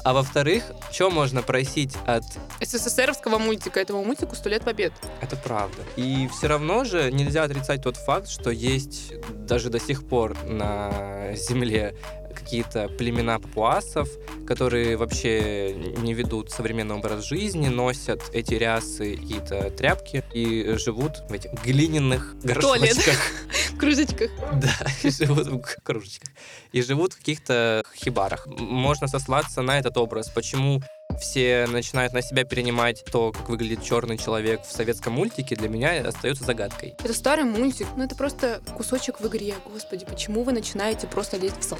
А 0.03 0.13
во-вторых, 0.13 0.63
что 0.91 1.09
можно 1.09 1.41
просить 1.41 1.95
от... 2.05 2.23
СССРовского 2.61 3.37
мультика, 3.37 3.79
этому 3.79 4.03
мультику 4.03 4.35
«Сто 4.35 4.49
лет 4.49 4.63
побед». 4.63 4.91
Это 5.21 5.37
правда. 5.37 5.81
И 5.95 6.27
все 6.27 6.47
равно 6.47 6.83
же 6.83 7.09
нельзя 7.11 7.43
отрицать 7.43 7.83
тот 7.83 7.95
факт, 7.95 8.27
что 8.27 8.49
есть 8.49 9.13
даже 9.45 9.69
до 9.69 9.79
сих 9.79 10.05
пор 10.05 10.35
на 10.43 11.33
Земле 11.35 11.95
какие-то 12.33 12.87
племена 12.89 13.39
папуасов, 13.39 14.09
которые 14.47 14.97
вообще 14.97 15.73
не 15.73 16.13
ведут 16.13 16.51
современный 16.51 16.95
образ 16.95 17.25
жизни, 17.25 17.67
носят 17.67 18.21
эти 18.33 18.55
рясы, 18.55 19.15
какие-то 19.15 19.69
тряпки 19.71 20.23
и 20.33 20.75
живут 20.77 21.23
в 21.29 21.33
этих 21.33 21.51
глиняных 21.63 22.35
горшочках. 22.43 23.17
Кружечках. 23.79 24.31
Да, 24.53 24.75
и 25.03 25.09
живут 25.09 25.47
в 25.47 25.61
кружечках. 25.83 26.29
И 26.71 26.81
живут 26.81 27.13
в 27.13 27.17
каких-то 27.17 27.83
хибарах. 27.95 28.47
Можно 28.47 29.07
сослаться 29.07 29.61
на 29.61 29.79
этот 29.79 29.97
образ. 29.97 30.29
Почему 30.29 30.81
все 31.19 31.65
начинают 31.67 32.13
на 32.13 32.21
себя 32.21 32.43
перенимать 32.43 33.03
то, 33.11 33.31
как 33.31 33.49
выглядит 33.49 33.83
черный 33.83 34.17
человек 34.17 34.61
в 34.63 34.71
советском 34.71 35.13
мультике, 35.13 35.55
для 35.55 35.69
меня 35.69 36.07
остается 36.07 36.43
загадкой. 36.43 36.95
Это 37.03 37.13
старый 37.13 37.45
мультик, 37.45 37.87
ну 37.95 38.03
это 38.03 38.15
просто 38.15 38.61
кусочек 38.75 39.19
в 39.19 39.27
игре. 39.27 39.55
Господи, 39.71 40.05
почему 40.05 40.43
вы 40.43 40.51
начинаете 40.51 41.07
просто 41.07 41.37
лезть 41.37 41.59
в 41.59 41.63
сон? 41.63 41.79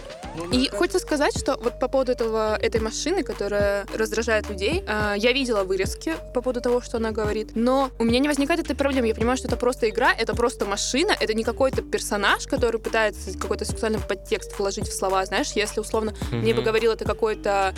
И 0.52 0.70
хочется 0.70 1.00
сказать, 1.00 1.38
что 1.38 1.58
вот 1.58 1.80
по 1.80 1.88
поводу 1.88 2.12
этого, 2.12 2.58
этой 2.62 2.82
машины, 2.82 3.24
которая 3.24 3.86
раздражает 3.94 4.50
людей, 4.50 4.84
а, 4.88 5.16
я 5.16 5.32
видела 5.32 5.64
вырезки 5.64 6.14
по 6.34 6.42
поводу 6.42 6.62
того, 6.62 6.82
что 6.82 6.98
она 6.98 7.12
говорит, 7.12 7.52
но 7.56 7.92
у 8.00 8.04
меня 8.04 8.20
не 8.20 8.28
возникает 8.28 8.60
этой 8.60 8.76
проблемы. 8.76 9.08
Я 9.08 9.16
понимаю, 9.16 9.38
что 9.38 9.48
это 9.48 9.58
просто 9.58 9.90
игра, 9.90 10.14
это 10.14 10.36
просто 10.36 10.66
машина, 10.66 11.16
это 11.20 11.34
не 11.34 11.44
какой-то 11.44 11.82
персонаж, 11.82 12.48
который 12.48 12.80
пытается 12.80 13.38
какой-то 13.38 13.66
сексуальный 13.66 14.00
подтекст 14.00 14.58
вложить 14.58 14.88
в 14.88 14.94
слова. 14.94 15.26
Знаешь, 15.26 15.52
если 15.56 15.80
условно 15.80 16.14
мне 16.32 16.54
бы 16.54 16.62
говорил 16.62 16.92
это 16.92 17.06
какой-то 17.06 17.74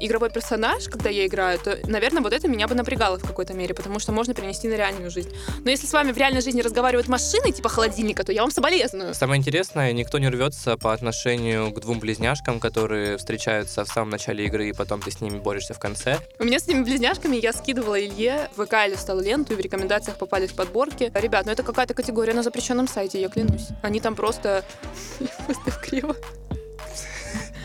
игровой 0.00 0.30
персонаж, 0.30 0.88
когда 0.88 1.10
я 1.10 1.26
играю, 1.26 1.58
то, 1.58 1.78
наверное, 1.84 2.22
вот 2.22 2.32
это 2.32 2.48
меня 2.48 2.68
бы 2.68 2.74
напрягало 2.74 3.18
в 3.18 3.22
какой-то 3.22 3.54
мере, 3.54 3.74
потому 3.74 3.98
что 3.98 4.12
можно 4.12 4.34
перенести 4.34 4.68
на 4.68 4.74
реальную 4.74 5.10
жизнь. 5.10 5.32
Но 5.64 5.70
если 5.70 5.86
с 5.86 5.92
вами 5.92 6.12
в 6.12 6.16
реальной 6.16 6.40
жизни 6.40 6.60
разговаривают 6.60 7.08
машины, 7.08 7.52
типа 7.52 7.68
холодильника, 7.68 8.24
то 8.24 8.32
я 8.32 8.42
вам 8.42 8.50
соболезную. 8.50 9.14
Самое 9.14 9.38
интересное, 9.38 9.92
никто 9.92 10.18
не 10.18 10.28
рвется 10.28 10.76
по 10.76 10.92
отношению 10.92 11.72
к 11.72 11.80
двум 11.80 12.00
близняшкам, 12.00 12.60
которые 12.60 13.16
встречаются 13.16 13.84
в 13.84 13.88
самом 13.88 14.10
начале 14.10 14.46
игры, 14.46 14.68
и 14.68 14.72
потом 14.72 15.00
ты 15.00 15.10
с 15.10 15.20
ними 15.20 15.38
борешься 15.38 15.74
в 15.74 15.78
конце. 15.78 16.18
У 16.38 16.44
меня 16.44 16.58
с 16.58 16.64
этими 16.64 16.82
близняшками 16.82 17.36
я 17.36 17.52
скидывала 17.52 18.00
Илье 18.00 18.50
в 18.56 18.64
ВК 18.64 18.74
или 18.86 18.94
стала 18.94 19.20
ленту, 19.20 19.52
и 19.52 19.56
в 19.56 19.60
рекомендациях 19.60 20.16
попались 20.18 20.52
подборки. 20.52 21.10
Ребят, 21.14 21.46
ну 21.46 21.52
это 21.52 21.62
какая-то 21.62 21.94
категория 21.94 22.34
на 22.34 22.42
запрещенном 22.42 22.88
сайте, 22.88 23.20
я 23.20 23.28
клянусь. 23.28 23.68
Они 23.82 24.00
там 24.00 24.14
просто... 24.14 24.64
Выставь 25.46 25.80
криво. 25.80 26.16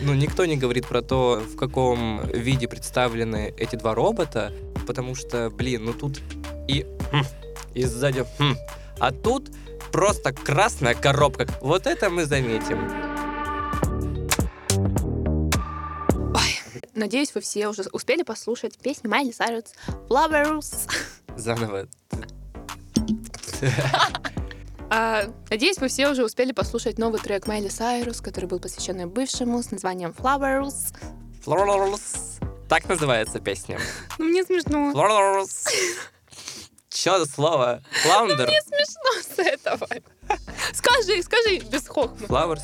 Ну, 0.04 0.14
никто 0.14 0.44
не 0.46 0.56
говорит 0.56 0.88
про 0.88 1.00
то, 1.00 1.40
в 1.40 1.56
каком 1.56 2.26
виде 2.26 2.66
представлены 2.66 3.54
эти 3.56 3.76
два 3.76 3.94
робота, 3.94 4.52
потому 4.86 5.14
что, 5.14 5.48
блин, 5.48 5.84
ну 5.84 5.92
тут 5.92 6.20
и 6.66 6.84
хм, 7.12 7.22
и 7.74 7.84
сзади 7.84 8.24
хм, 8.38 8.56
а 8.98 9.12
тут 9.12 9.50
просто 9.92 10.32
красная 10.32 10.94
коробка. 10.94 11.46
Вот 11.60 11.86
это 11.86 12.10
мы 12.10 12.24
заметим. 12.24 12.90
Надеюсь, 16.94 17.34
вы 17.34 17.40
все 17.40 17.68
уже 17.68 17.84
успели 17.92 18.22
послушать 18.22 18.76
песню 18.78 19.08
Майли 19.08 19.30
Сайрус 19.30 19.72
Flowers. 20.08 20.90
Заново. 21.36 21.86
А, 24.94 25.24
надеюсь, 25.48 25.78
вы 25.78 25.88
все 25.88 26.10
уже 26.10 26.22
успели 26.22 26.52
послушать 26.52 26.98
новый 26.98 27.18
трек 27.18 27.46
Майли 27.46 27.68
Сайрус, 27.68 28.20
который 28.20 28.44
был 28.44 28.60
посвящен 28.60 29.00
ее 29.00 29.06
бывшему 29.06 29.62
с 29.62 29.70
названием 29.70 30.10
Flowers. 30.10 30.94
Flowers. 31.46 32.42
Так 32.68 32.86
называется 32.86 33.40
песня. 33.40 33.78
Ну, 34.18 34.26
мне 34.26 34.44
смешно. 34.44 34.92
Flowers. 34.92 35.66
Чё 36.90 37.18
за 37.18 37.24
слово? 37.24 37.82
Флаундер. 38.02 38.46
Мне 38.46 38.60
смешно 38.60 39.34
с 39.34 39.38
этого. 39.38 39.88
Скажи, 40.74 41.22
скажи 41.22 41.60
без 41.60 41.88
хохма. 41.88 42.26
Flowers. 42.26 42.62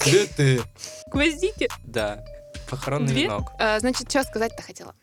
Цветы. 0.00 0.62
Гвоздики. 1.08 1.68
Да. 1.84 2.24
Похоронный 2.70 3.08
Две? 3.08 3.24
венок. 3.24 3.52
А, 3.58 3.78
значит, 3.78 4.08
что 4.08 4.24
сказать-то 4.24 4.62
хотела? 4.62 4.94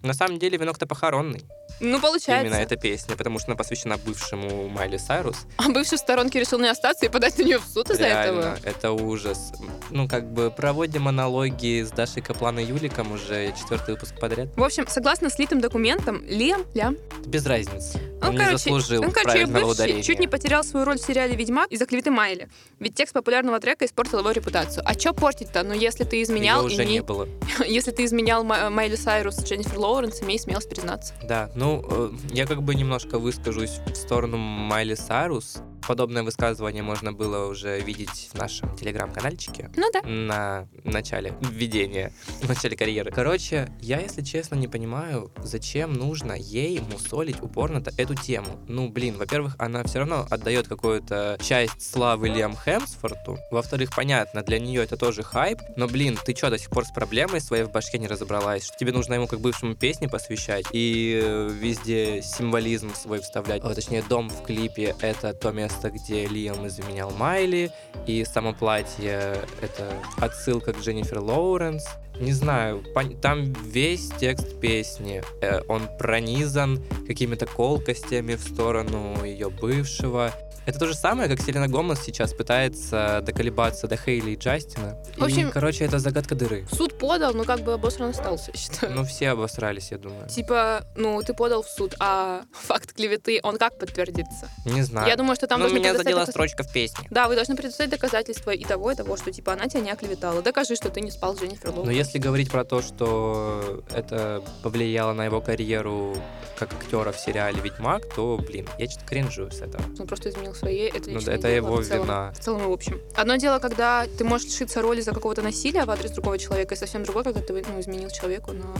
На 0.00 0.14
самом 0.14 0.38
деле 0.38 0.56
венок-то 0.56 0.86
похоронный. 0.86 1.44
Ну, 1.80 1.98
получается. 2.00 2.46
Именно 2.46 2.60
эта 2.60 2.76
песня, 2.76 3.16
потому 3.16 3.38
что 3.38 3.48
она 3.48 3.56
посвящена 3.56 3.96
бывшему 3.96 4.68
Майли 4.68 4.96
Сайрус. 4.98 5.36
А 5.56 5.68
бывший 5.70 5.96
в 5.96 6.00
сторонке 6.00 6.38
решил 6.40 6.58
не 6.58 6.68
остаться 6.68 7.06
и 7.06 7.08
подать 7.08 7.38
на 7.38 7.42
нее 7.42 7.58
в 7.58 7.64
суд 7.64 7.90
из-за 7.90 8.04
этого. 8.04 8.58
это 8.64 8.92
ужас. 8.92 9.52
Ну, 9.90 10.08
как 10.08 10.30
бы 10.32 10.50
проводим 10.50 11.08
аналогии 11.08 11.82
с 11.82 11.90
Дашей 11.90 12.22
Каплан 12.22 12.58
и 12.58 12.64
Юликом 12.64 13.12
уже 13.12 13.52
четвертый 13.58 13.94
выпуск 13.94 14.14
подряд. 14.20 14.48
В 14.56 14.62
общем, 14.62 14.86
согласно 14.88 15.30
слитым 15.30 15.60
документам, 15.60 16.22
Лиам, 16.26 16.64
Лям, 16.74 16.96
Без 17.26 17.46
разницы. 17.46 17.98
Он, 18.22 18.28
Он, 18.28 18.32
не 18.32 18.38
короче, 18.38 18.58
заслужил 18.58 19.02
он, 19.02 19.10
короче, 19.12 19.30
правильного 19.30 19.60
бывший 19.60 19.72
ударения. 19.72 20.02
чуть 20.02 20.18
не 20.18 20.28
потерял 20.28 20.62
свою 20.62 20.84
роль 20.84 20.98
в 20.98 21.02
сериале 21.02 21.34
«Ведьмак» 21.36 21.68
из-за 21.70 21.86
клеветы 21.86 22.10
Майли. 22.10 22.48
Ведь 22.78 22.94
текст 22.94 23.14
популярного 23.14 23.58
трека 23.60 23.86
испортил 23.86 24.18
его 24.18 24.30
репутацию. 24.30 24.82
А 24.86 24.94
чё 24.94 25.14
портить-то? 25.14 25.62
Ну, 25.62 25.72
если 25.72 26.04
ты 26.04 26.20
изменял, 26.22 26.58
Её 26.60 26.66
уже 26.66 26.82
имей- 26.84 26.92
не 26.94 27.02
было. 27.02 27.26
если 27.66 27.90
ты 27.92 28.04
изменял 28.04 28.44
Ма- 28.44 28.68
Майли 28.68 28.96
Сайрус 28.96 29.36
с 29.36 29.44
Дженнифер 29.44 29.78
Лоуренс, 29.78 30.20
имей 30.22 30.38
смелость 30.38 30.68
признаться. 30.68 31.14
Да, 31.22 31.50
ну, 31.54 31.69
э, 31.78 32.10
я 32.32 32.46
как 32.46 32.62
бы 32.62 32.74
немножко 32.74 33.18
выскажусь 33.18 33.80
в 33.86 33.94
сторону 33.94 34.36
Майли 34.36 34.94
Сайрус. 34.94 35.62
Подобное 35.90 36.22
высказывание 36.22 36.84
можно 36.84 37.12
было 37.12 37.46
уже 37.46 37.80
видеть 37.80 38.30
в 38.32 38.38
нашем 38.38 38.76
телеграм-канальчике. 38.76 39.72
Ну 39.74 39.90
да. 39.92 40.00
на 40.04 40.68
начале 40.84 41.34
введения, 41.40 42.12
в 42.40 42.48
начале 42.48 42.76
карьеры. 42.76 43.10
Короче, 43.10 43.68
я, 43.80 43.98
если 43.98 44.22
честно, 44.22 44.54
не 44.54 44.68
понимаю, 44.68 45.32
зачем 45.38 45.92
нужно 45.92 46.34
ей 46.34 46.78
мусолить 46.78 47.42
упорно-то 47.42 47.90
эту 47.96 48.14
тему. 48.14 48.60
Ну, 48.68 48.88
блин, 48.88 49.16
во-первых, 49.16 49.56
она 49.58 49.82
все 49.82 49.98
равно 49.98 50.28
отдает 50.30 50.68
какую-то 50.68 51.36
часть 51.42 51.82
славы 51.82 52.28
Лиам 52.28 52.54
Хемсфорту. 52.56 53.38
Во-вторых, 53.50 53.90
понятно, 53.92 54.44
для 54.44 54.60
нее 54.60 54.84
это 54.84 54.96
тоже 54.96 55.24
хайп. 55.24 55.58
Но, 55.74 55.88
блин, 55.88 56.16
ты 56.24 56.36
что, 56.36 56.50
до 56.50 56.58
сих 56.58 56.70
пор 56.70 56.84
с 56.84 56.92
проблемой 56.92 57.40
своей 57.40 57.64
в 57.64 57.72
башке 57.72 57.98
не 57.98 58.06
разобралась? 58.06 58.64
Что 58.66 58.78
тебе 58.78 58.92
нужно 58.92 59.14
ему 59.14 59.26
как 59.26 59.40
бывшему 59.40 59.74
песни 59.74 60.06
посвящать 60.06 60.66
и 60.70 61.20
э, 61.20 61.50
везде 61.52 62.22
символизм 62.22 62.94
свой 62.94 63.18
вставлять. 63.18 63.62
А, 63.64 63.74
точнее, 63.74 64.04
дом 64.08 64.30
в 64.30 64.44
клипе— 64.44 64.94
это 65.00 65.34
то 65.34 65.50
место, 65.50 65.79
где 65.88 66.26
Лиам 66.26 66.66
изменял 66.66 67.10
Майли, 67.12 67.70
и 68.06 68.24
само 68.24 68.52
платье— 68.52 69.36
это 69.62 69.94
отсылка 70.18 70.74
к 70.74 70.80
Дженнифер 70.80 71.20
Лоуренс. 71.20 71.86
Не 72.20 72.32
знаю, 72.32 72.84
там 73.22 73.54
весь 73.64 74.10
текст 74.18 74.60
песни, 74.60 75.22
э, 75.40 75.62
он 75.68 75.88
пронизан 75.98 76.82
какими-то 77.06 77.46
колкостями 77.46 78.34
в 78.34 78.42
сторону 78.42 79.24
ее 79.24 79.48
бывшего. 79.48 80.30
Это 80.70 80.78
то 80.78 80.86
же 80.86 80.94
самое, 80.94 81.28
как 81.28 81.40
Селена 81.40 81.66
Гомес 81.66 82.00
сейчас 82.00 82.32
пытается 82.32 83.22
доколебаться 83.26 83.88
до 83.88 83.96
Хейли 83.96 84.30
и 84.30 84.36
Джастина. 84.36 84.96
В 85.16 85.24
общем- 85.24 85.48
и, 85.48 85.50
короче, 85.50 85.84
это 85.84 85.98
загадка 85.98 86.36
дыры. 86.36 86.64
Суд 86.70 86.96
подал, 86.96 87.34
но 87.34 87.42
как 87.42 87.62
бы 87.62 87.72
обосран 87.72 88.10
остался, 88.10 88.52
я 88.54 88.58
считаю. 88.60 88.92
Ну, 88.94 89.04
все 89.04 89.30
обосрались, 89.30 89.90
я 89.90 89.98
думаю. 89.98 90.28
Типа, 90.28 90.84
ну, 90.94 91.20
ты 91.22 91.34
подал 91.34 91.64
в 91.64 91.68
суд, 91.68 91.96
а 91.98 92.42
факт 92.52 92.92
клеветы, 92.92 93.40
он 93.42 93.58
как 93.58 93.78
подтвердится? 93.80 94.48
Не 94.64 94.82
знаю. 94.82 95.08
Я 95.08 95.16
думаю, 95.16 95.34
что 95.34 95.48
там 95.48 95.58
Но 95.58 95.64
должны 95.64 95.80
меня 95.80 95.96
задела 95.96 96.20
доказ- 96.20 96.30
строчка 96.30 96.62
в 96.62 96.72
песне. 96.72 97.08
Да, 97.10 97.26
вы 97.26 97.34
должны 97.34 97.56
предоставить 97.56 97.90
доказательства 97.90 98.52
и 98.52 98.62
того, 98.64 98.92
и 98.92 98.94
того, 98.94 99.16
что, 99.16 99.32
типа, 99.32 99.54
она 99.54 99.66
тебя 99.66 99.80
не 99.80 99.90
оклеветала. 99.90 100.40
Докажи, 100.40 100.76
что 100.76 100.88
ты 100.88 101.00
не 101.00 101.10
спал 101.10 101.34
с 101.36 101.40
Дженнифер 101.40 101.72
Но 101.72 101.80
Лоуренс. 101.82 101.96
если 101.98 102.18
говорить 102.20 102.48
про 102.48 102.64
то, 102.64 102.80
что 102.80 103.82
это 103.92 104.40
повлияло 104.62 105.14
на 105.14 105.24
его 105.24 105.40
карьеру 105.40 106.16
как 106.56 106.72
актера 106.74 107.10
в 107.10 107.18
сериале 107.18 107.60
«Ведьмак», 107.60 108.02
то, 108.14 108.36
блин, 108.38 108.68
я 108.78 108.88
что-то 108.88 109.06
кринжую 109.06 109.50
с 109.50 109.60
этого. 109.62 109.82
Он 109.98 110.06
просто 110.06 110.28
изменил 110.28 110.54
своей, 110.60 110.88
это 110.90 111.10
Ну 111.10 111.20
да, 111.20 111.32
это 111.32 111.48
его 111.48 111.76
в 111.76 111.84
целом. 111.86 112.02
вина. 112.04 112.32
В 112.32 112.38
целом 112.38 112.62
и 112.62 112.66
в 112.66 112.72
общем. 112.72 113.00
Одно 113.16 113.36
дело, 113.36 113.58
когда 113.58 114.06
ты 114.18 114.24
можешь 114.24 114.46
лишиться 114.48 114.82
роли 114.82 115.00
за 115.00 115.12
какого-то 115.12 115.42
насилия 115.42 115.84
в 115.84 115.90
адрес 115.90 116.10
другого 116.12 116.38
человека, 116.38 116.74
и 116.74 116.78
совсем 116.78 117.02
другое, 117.04 117.24
когда 117.24 117.40
ты 117.40 117.52
ну, 117.52 117.80
изменил 117.80 118.10
человеку, 118.10 118.52
но 118.52 118.74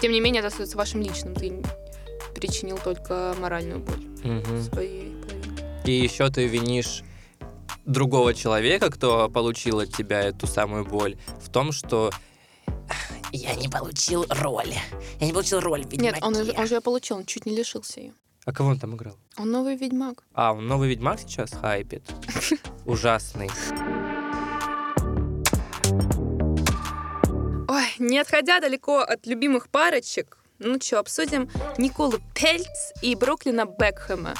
тем 0.00 0.12
не 0.12 0.20
менее 0.20 0.40
это 0.40 0.48
остается 0.48 0.76
вашим 0.76 1.02
личным. 1.02 1.34
Ты 1.34 1.62
причинил 2.34 2.78
только 2.78 3.34
моральную 3.40 3.80
боль 3.80 4.04
Мгм. 4.22 4.62
своей 4.62 5.14
половине. 5.22 5.82
И 5.84 5.92
еще 5.92 6.30
ты 6.30 6.46
винишь 6.46 7.02
другого 7.84 8.34
человека, 8.34 8.90
кто 8.90 9.28
получил 9.28 9.80
от 9.80 9.94
тебя 9.94 10.20
эту 10.22 10.46
самую 10.46 10.84
боль, 10.84 11.16
в 11.42 11.48
том, 11.50 11.72
что 11.72 12.10
Я 13.32 13.54
не 13.56 13.68
получил 13.68 14.24
роли. 14.30 14.76
Я 15.20 15.26
не 15.26 15.32
получил 15.32 15.60
роль 15.60 15.84
в 15.84 15.92
Нет, 15.98 16.16
он, 16.22 16.34
Ведьмаке. 16.34 16.58
он 16.60 16.66
же 16.68 16.74
ее 16.76 16.80
получил, 16.80 17.16
он 17.16 17.24
чуть 17.26 17.46
не 17.46 17.54
лишился 17.56 18.00
ее. 18.00 18.12
А 18.44 18.52
кого 18.52 18.70
он 18.70 18.78
там 18.78 18.94
играл? 18.94 19.16
Он 19.38 19.50
новый 19.50 19.74
ведьмак. 19.76 20.22
А, 20.34 20.52
он 20.52 20.66
новый 20.66 20.90
Ведьмак 20.90 21.18
сейчас 21.20 21.52
хайпит. 21.52 22.02
Ужасный. 22.84 23.48
Ой, 27.68 27.86
не 27.98 28.18
отходя 28.18 28.60
далеко 28.60 28.98
от 28.98 29.26
любимых 29.26 29.68
парочек, 29.70 30.38
ну 30.58 30.78
что, 30.80 31.00
обсудим 31.00 31.48
Николу 31.78 32.18
Пельц 32.34 32.92
и 33.02 33.16
Бруклина 33.16 33.64
Бекхэма. 33.64 34.34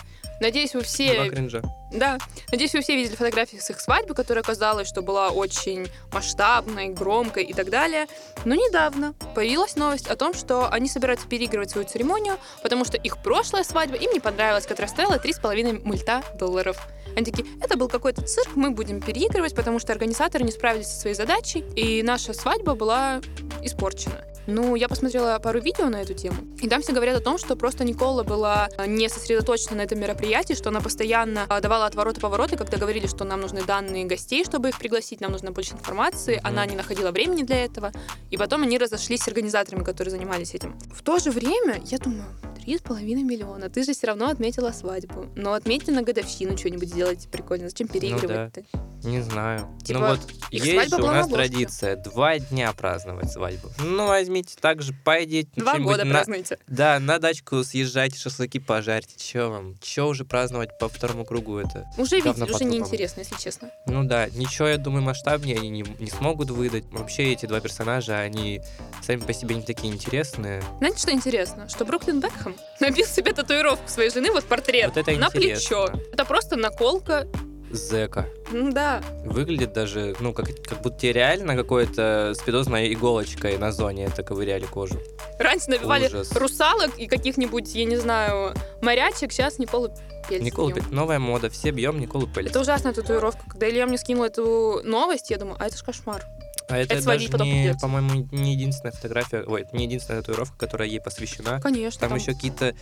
Надеюсь, 0.44 0.74
вы 0.74 0.82
все... 0.82 1.14
Два 1.14 1.28
кринжа. 1.30 1.62
Да. 1.90 2.18
Надеюсь, 2.52 2.74
вы 2.74 2.82
все 2.82 2.96
видели 2.96 3.14
фотографии 3.14 3.56
с 3.56 3.70
их 3.70 3.80
свадьбы, 3.80 4.14
которая 4.14 4.44
казалось, 4.44 4.86
что 4.86 5.00
была 5.00 5.30
очень 5.30 5.88
масштабной, 6.12 6.88
громкой 6.88 7.44
и 7.44 7.54
так 7.54 7.70
далее. 7.70 8.08
Но 8.44 8.54
недавно 8.54 9.14
появилась 9.34 9.74
новость 9.76 10.06
о 10.06 10.16
том, 10.16 10.34
что 10.34 10.68
они 10.70 10.86
собираются 10.86 11.26
переигрывать 11.26 11.70
свою 11.70 11.86
церемонию, 11.86 12.36
потому 12.62 12.84
что 12.84 12.98
их 12.98 13.22
прошлая 13.22 13.64
свадьба 13.64 13.96
им 13.96 14.12
не 14.12 14.20
понравилась, 14.20 14.66
которая 14.66 14.90
стоила 14.90 15.14
3,5 15.14 15.82
мульта 15.82 16.22
долларов. 16.38 16.76
Они 17.16 17.24
такие, 17.24 17.46
это 17.62 17.78
был 17.78 17.88
какой-то 17.88 18.20
цирк, 18.20 18.54
мы 18.54 18.70
будем 18.70 19.00
переигрывать, 19.00 19.54
потому 19.54 19.78
что 19.78 19.92
организаторы 19.92 20.44
не 20.44 20.52
справились 20.52 20.88
со 20.88 21.00
своей 21.00 21.16
задачей, 21.16 21.64
и 21.74 22.02
наша 22.02 22.34
свадьба 22.34 22.74
была 22.74 23.22
испорчена. 23.62 24.33
Ну, 24.46 24.74
я 24.74 24.88
посмотрела 24.88 25.38
пару 25.38 25.60
видео 25.60 25.88
на 25.88 26.02
эту 26.02 26.12
тему, 26.12 26.36
и 26.60 26.68
там 26.68 26.82
все 26.82 26.92
говорят 26.92 27.16
о 27.16 27.20
том, 27.20 27.38
что 27.38 27.56
просто 27.56 27.82
Никола 27.84 28.24
была 28.24 28.68
а, 28.76 28.86
не 28.86 29.08
сосредоточена 29.08 29.76
на 29.76 29.82
этом 29.82 29.98
мероприятии, 30.00 30.52
что 30.52 30.68
она 30.68 30.80
постоянно 30.80 31.46
а, 31.48 31.60
давала 31.60 31.86
отвороты-повороты, 31.86 32.56
когда 32.56 32.76
говорили, 32.76 33.06
что 33.06 33.24
нам 33.24 33.40
нужны 33.40 33.62
данные 33.62 34.04
гостей, 34.04 34.44
чтобы 34.44 34.68
их 34.68 34.78
пригласить, 34.78 35.20
нам 35.20 35.32
нужно 35.32 35.50
больше 35.50 35.72
информации, 35.72 36.40
она 36.44 36.66
не 36.66 36.76
находила 36.76 37.10
времени 37.10 37.42
для 37.42 37.64
этого, 37.64 37.90
и 38.30 38.36
потом 38.36 38.62
они 38.62 38.76
разошлись 38.76 39.22
с 39.22 39.28
организаторами, 39.28 39.82
которые 39.82 40.10
занимались 40.10 40.54
этим. 40.54 40.78
В 40.92 41.02
то 41.02 41.18
же 41.18 41.30
время, 41.30 41.80
я 41.86 41.98
думаю, 41.98 42.26
три 42.64 42.78
с 42.78 42.80
половиной 42.80 43.22
миллиона, 43.22 43.68
ты 43.68 43.84
же 43.84 43.92
все 43.92 44.06
равно 44.06 44.28
отметила 44.28 44.70
свадьбу, 44.72 45.26
но 45.36 45.52
отметьте 45.52 45.92
на 45.92 46.02
годовщину 46.02 46.56
что-нибудь 46.56 46.88
сделайте 46.88 47.28
прикольно, 47.28 47.68
зачем 47.68 47.88
переигрывать-то? 47.88 48.62
Не 49.06 49.20
знаю. 49.20 49.68
Типа, 49.84 49.98
ну 49.98 50.06
вот 50.06 50.20
есть 50.50 50.92
у 50.94 50.98
нас 50.98 51.28
традиция 51.28 51.96
два 51.96 52.38
дня 52.38 52.72
праздновать 52.72 53.30
свадьбу. 53.30 53.68
Ну, 53.78 54.06
возьмите 54.06 54.56
так 54.58 54.80
же, 54.80 54.94
пойдите. 55.04 55.50
Два 55.56 55.78
года 55.78 56.04
на- 56.04 56.14
празднуйте. 56.14 56.58
Да, 56.68 56.98
на 57.00 57.18
дачку 57.18 57.62
съезжайте, 57.62 58.18
шашлыки 58.18 58.58
пожарьте. 58.60 59.14
Че 59.18 59.48
вам? 59.48 59.74
Че 59.82 60.06
уже 60.06 60.24
праздновать 60.24 60.78
по 60.78 60.88
второму 60.88 61.26
кругу 61.26 61.58
это? 61.58 61.86
Уже 61.98 62.22
по 62.22 62.30
уже 62.30 62.64
неинтересно, 62.64 63.20
если 63.20 63.36
честно. 63.36 63.70
Ну 63.86 64.04
да, 64.04 64.28
ничего, 64.30 64.68
я 64.68 64.78
думаю, 64.78 65.02
масштабнее 65.02 65.58
они 65.58 65.68
не, 65.68 65.84
не 65.98 66.10
смогут 66.10 66.50
выдать. 66.50 66.84
Вообще 66.90 67.32
эти 67.32 67.44
два 67.44 67.60
персонажа, 67.60 68.18
они 68.18 68.62
сами 69.02 69.20
по 69.20 69.34
себе 69.34 69.56
не 69.56 69.62
такие 69.62 69.92
интересные. 69.92 70.62
Знаете, 70.78 70.98
что 70.98 71.12
интересно? 71.12 71.68
Что 71.68 71.84
Бруклин 71.84 72.20
Бекхэм 72.20 72.53
набил 72.80 73.06
себе 73.06 73.32
татуировку 73.32 73.88
своей 73.88 74.10
жены, 74.10 74.30
вот 74.32 74.44
портрет, 74.44 74.88
Вот 74.88 74.96
это 74.96 75.10
на 75.12 75.26
интересно. 75.26 75.40
плечо. 75.40 75.88
Это 76.12 76.24
просто 76.24 76.56
наколка. 76.56 77.26
Зека. 77.70 78.28
Да. 78.52 79.02
Выглядит 79.24 79.72
даже, 79.72 80.14
ну, 80.20 80.32
как, 80.32 80.46
как 80.64 80.80
будто 80.82 80.96
тебе 80.98 81.12
реально 81.14 81.56
какой-то 81.56 82.32
спидозной 82.38 82.92
иголочкой 82.92 83.58
на 83.58 83.72
зоне 83.72 84.04
это 84.04 84.22
ковыряли 84.22 84.64
кожу. 84.64 84.96
Раньше 85.40 85.70
набивали 85.70 86.06
Ужас. 86.06 86.30
русалок 86.36 86.96
и 86.98 87.08
каких-нибудь, 87.08 87.74
я 87.74 87.84
не 87.84 87.96
знаю, 87.96 88.54
морячек, 88.80 89.32
сейчас 89.32 89.58
Николу 89.58 89.90
Пельц 90.28 90.42
Никола 90.44 90.70
бьем. 90.72 90.84
Новая 90.92 91.18
мода, 91.18 91.50
все 91.50 91.70
бьем 91.70 91.98
Николу 91.98 92.28
Пель. 92.28 92.46
Это 92.46 92.60
ужасная 92.60 92.92
татуировка. 92.92 93.42
Когда 93.50 93.68
Илья 93.68 93.86
мне 93.86 93.98
скинул 93.98 94.22
эту 94.24 94.80
новость, 94.84 95.30
я 95.30 95.38
думаю, 95.38 95.56
а 95.58 95.66
это 95.66 95.76
ж 95.76 95.82
кошмар. 95.82 96.24
А 96.68 96.78
это, 96.78 96.94
Это 96.94 97.04
даже 97.04 97.28
не, 97.28 97.74
по-моему, 97.80 98.26
не 98.32 98.52
единственная 98.54 98.92
фотография, 98.92 99.42
ой, 99.46 99.66
не 99.72 99.84
единственная 99.84 100.22
татуировка, 100.22 100.56
которая 100.56 100.88
ей 100.88 101.00
посвящена. 101.00 101.60
Конечно. 101.60 102.08
Там 102.08 102.16
еще 102.16 102.32
какие-то 102.32 102.74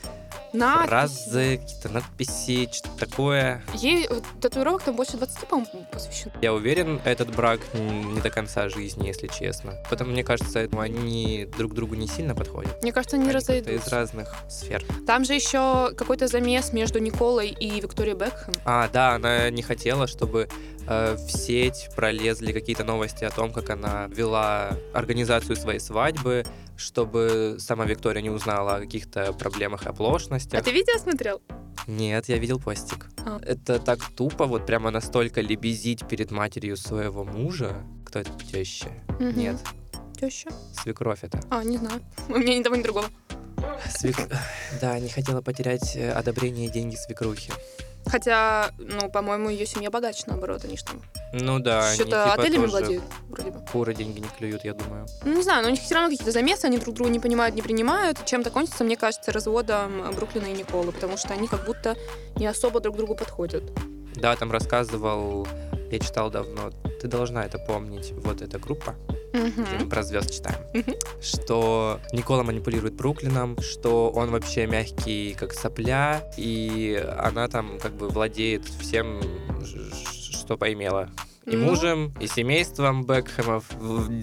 надписи. 0.52 0.88
фразы, 0.88 1.58
какие-то 1.58 1.88
надписи, 1.88 2.68
что-то 2.72 3.06
такое. 3.06 3.62
Ей 3.74 4.06
э, 4.08 4.20
татуировок 4.40 4.82
там 4.82 4.94
больше 4.96 5.16
20, 5.16 5.48
по-моему, 5.48 5.86
посвящено. 5.90 6.32
Я 6.42 6.52
уверен, 6.54 7.00
этот 7.04 7.34
брак 7.34 7.60
не 7.74 8.20
до 8.20 8.30
конца 8.30 8.68
жизни, 8.68 9.08
если 9.08 9.26
честно. 9.28 9.74
Потому 9.90 10.12
мне 10.12 10.22
кажется, 10.24 10.68
они 10.78 11.48
друг 11.58 11.74
другу 11.74 11.94
не 11.94 12.06
сильно 12.06 12.34
подходят. 12.34 12.80
Мне 12.82 12.92
кажется, 12.92 13.16
они 13.16 13.24
Они 13.24 13.32
как-то 13.32 13.52
из 13.52 13.62
разойдутся. 13.64 13.90
разных 13.90 14.34
сфер. 14.48 14.84
Там 15.06 15.24
же 15.24 15.34
еще 15.34 15.92
какой-то 15.96 16.28
замес 16.28 16.72
между 16.72 16.98
Николой 16.98 17.48
и 17.48 17.80
Викторией 17.80 18.16
Бекхэм. 18.16 18.54
А, 18.64 18.88
да, 18.92 19.14
она 19.14 19.50
не 19.50 19.62
хотела, 19.62 20.06
чтобы 20.06 20.48
э, 20.86 21.14
в 21.16 21.30
сеть 21.30 21.88
пролезли 21.96 22.52
какие-то 22.52 22.84
новости 22.84 23.24
о 23.24 23.30
том, 23.30 23.52
как 23.52 23.70
она 23.72 24.06
вела 24.08 24.76
организацию 24.94 25.56
своей 25.56 25.80
свадьбы, 25.80 26.44
чтобы 26.76 27.56
сама 27.58 27.84
Виктория 27.84 28.22
не 28.22 28.30
узнала 28.30 28.76
о 28.76 28.80
каких-то 28.80 29.32
проблемах 29.32 29.86
и 29.86 29.88
оплошностях. 29.88 30.60
А 30.60 30.62
ты 30.62 30.72
видео 30.72 30.98
смотрел? 30.98 31.40
Нет, 31.86 32.28
я 32.28 32.38
видел 32.38 32.60
постик. 32.60 33.08
А. 33.26 33.40
Это 33.44 33.78
так 33.78 33.98
тупо, 34.16 34.46
вот 34.46 34.66
прямо 34.66 34.90
настолько 34.90 35.40
лебезить 35.40 36.06
перед 36.08 36.30
матерью 36.30 36.76
своего 36.76 37.24
мужа. 37.24 37.74
Кто 38.06 38.20
это 38.20 38.30
теща? 38.52 38.88
Мгм. 39.18 39.38
Нет, 39.38 39.56
Теща? 40.20 40.50
свекровь 40.82 41.20
это. 41.24 41.40
А, 41.50 41.64
не 41.64 41.78
знаю. 41.78 42.00
У 42.28 42.36
меня 42.38 42.56
ни 42.58 42.62
того, 42.62 42.76
ни 42.76 42.82
другого. 42.82 43.06
Свек- 43.88 44.32
Да, 44.80 44.98
не 44.98 45.08
хотела 45.08 45.40
потерять 45.40 45.96
э, 45.96 46.10
одобрение 46.12 46.66
и 46.66 46.70
деньги 46.70 46.96
свекрухи. 46.96 47.52
Хотя, 48.06 48.70
ну, 48.78 49.08
по-моему, 49.10 49.48
ее 49.50 49.66
семья 49.66 49.90
богаче, 49.90 50.24
наоборот, 50.26 50.64
они 50.64 50.76
же 50.76 50.84
там 50.84 51.00
Ну 51.32 51.58
да, 51.58 51.94
что-то 51.94 52.04
типа 52.10 52.32
отелями 52.34 52.66
тоже 52.66 52.70
владеют, 52.70 53.04
вроде 53.30 53.50
бы. 53.50 53.60
Куры 53.72 53.94
деньги 53.94 54.20
не 54.20 54.28
клюют, 54.38 54.64
я 54.64 54.74
думаю. 54.74 55.06
Ну, 55.24 55.34
не 55.34 55.42
знаю, 55.42 55.62
но 55.62 55.68
у 55.68 55.70
них 55.70 55.80
все 55.80 55.94
равно 55.94 56.10
какие-то 56.10 56.30
замесы, 56.32 56.66
они 56.66 56.78
друг 56.78 56.94
друга 56.94 57.10
не 57.10 57.20
понимают, 57.20 57.54
не 57.56 57.62
принимают. 57.62 58.24
Чем-то 58.24 58.50
кончится, 58.50 58.84
мне 58.84 58.96
кажется, 58.96 59.32
разводом 59.32 60.12
Бруклина 60.14 60.46
и 60.46 60.52
Николы, 60.52 60.92
потому 60.92 61.16
что 61.16 61.32
они 61.32 61.48
как 61.48 61.64
будто 61.64 61.96
не 62.36 62.46
особо 62.46 62.80
друг 62.80 62.96
другу 62.96 63.14
подходят. 63.14 63.62
Да, 64.14 64.36
там 64.36 64.52
рассказывал, 64.52 65.48
я 65.90 65.98
читал 65.98 66.30
давно, 66.30 66.70
ты 67.00 67.08
должна 67.08 67.44
это 67.46 67.58
помнить, 67.58 68.12
вот 68.12 68.42
эта 68.42 68.58
группа, 68.58 68.94
где 69.32 69.40
мы 69.78 69.78
Мгм. 69.78 69.88
про 69.88 70.02
звезд 70.02 70.30
читаем, 70.30 70.58
Мгм. 70.74 70.94
что 71.22 71.98
Никола 72.12 72.42
манипулирует 72.42 72.92
Бруклином, 72.94 73.56
что 73.62 74.10
он 74.10 74.30
вообще 74.30 74.66
мягкий, 74.66 75.34
как 75.34 75.54
сопля, 75.54 76.30
и 76.36 77.02
она 77.18 77.48
там 77.48 77.78
как 77.80 77.92
бы 77.94 78.08
владеет 78.10 78.66
всем, 78.66 79.22
что 80.42 80.56
поимела. 80.58 81.08
И 81.46 81.56
Ну. 81.56 81.64
мужем, 81.64 82.12
и 82.20 82.26
семейством 82.26 83.04
Бекхэмов, 83.04 83.64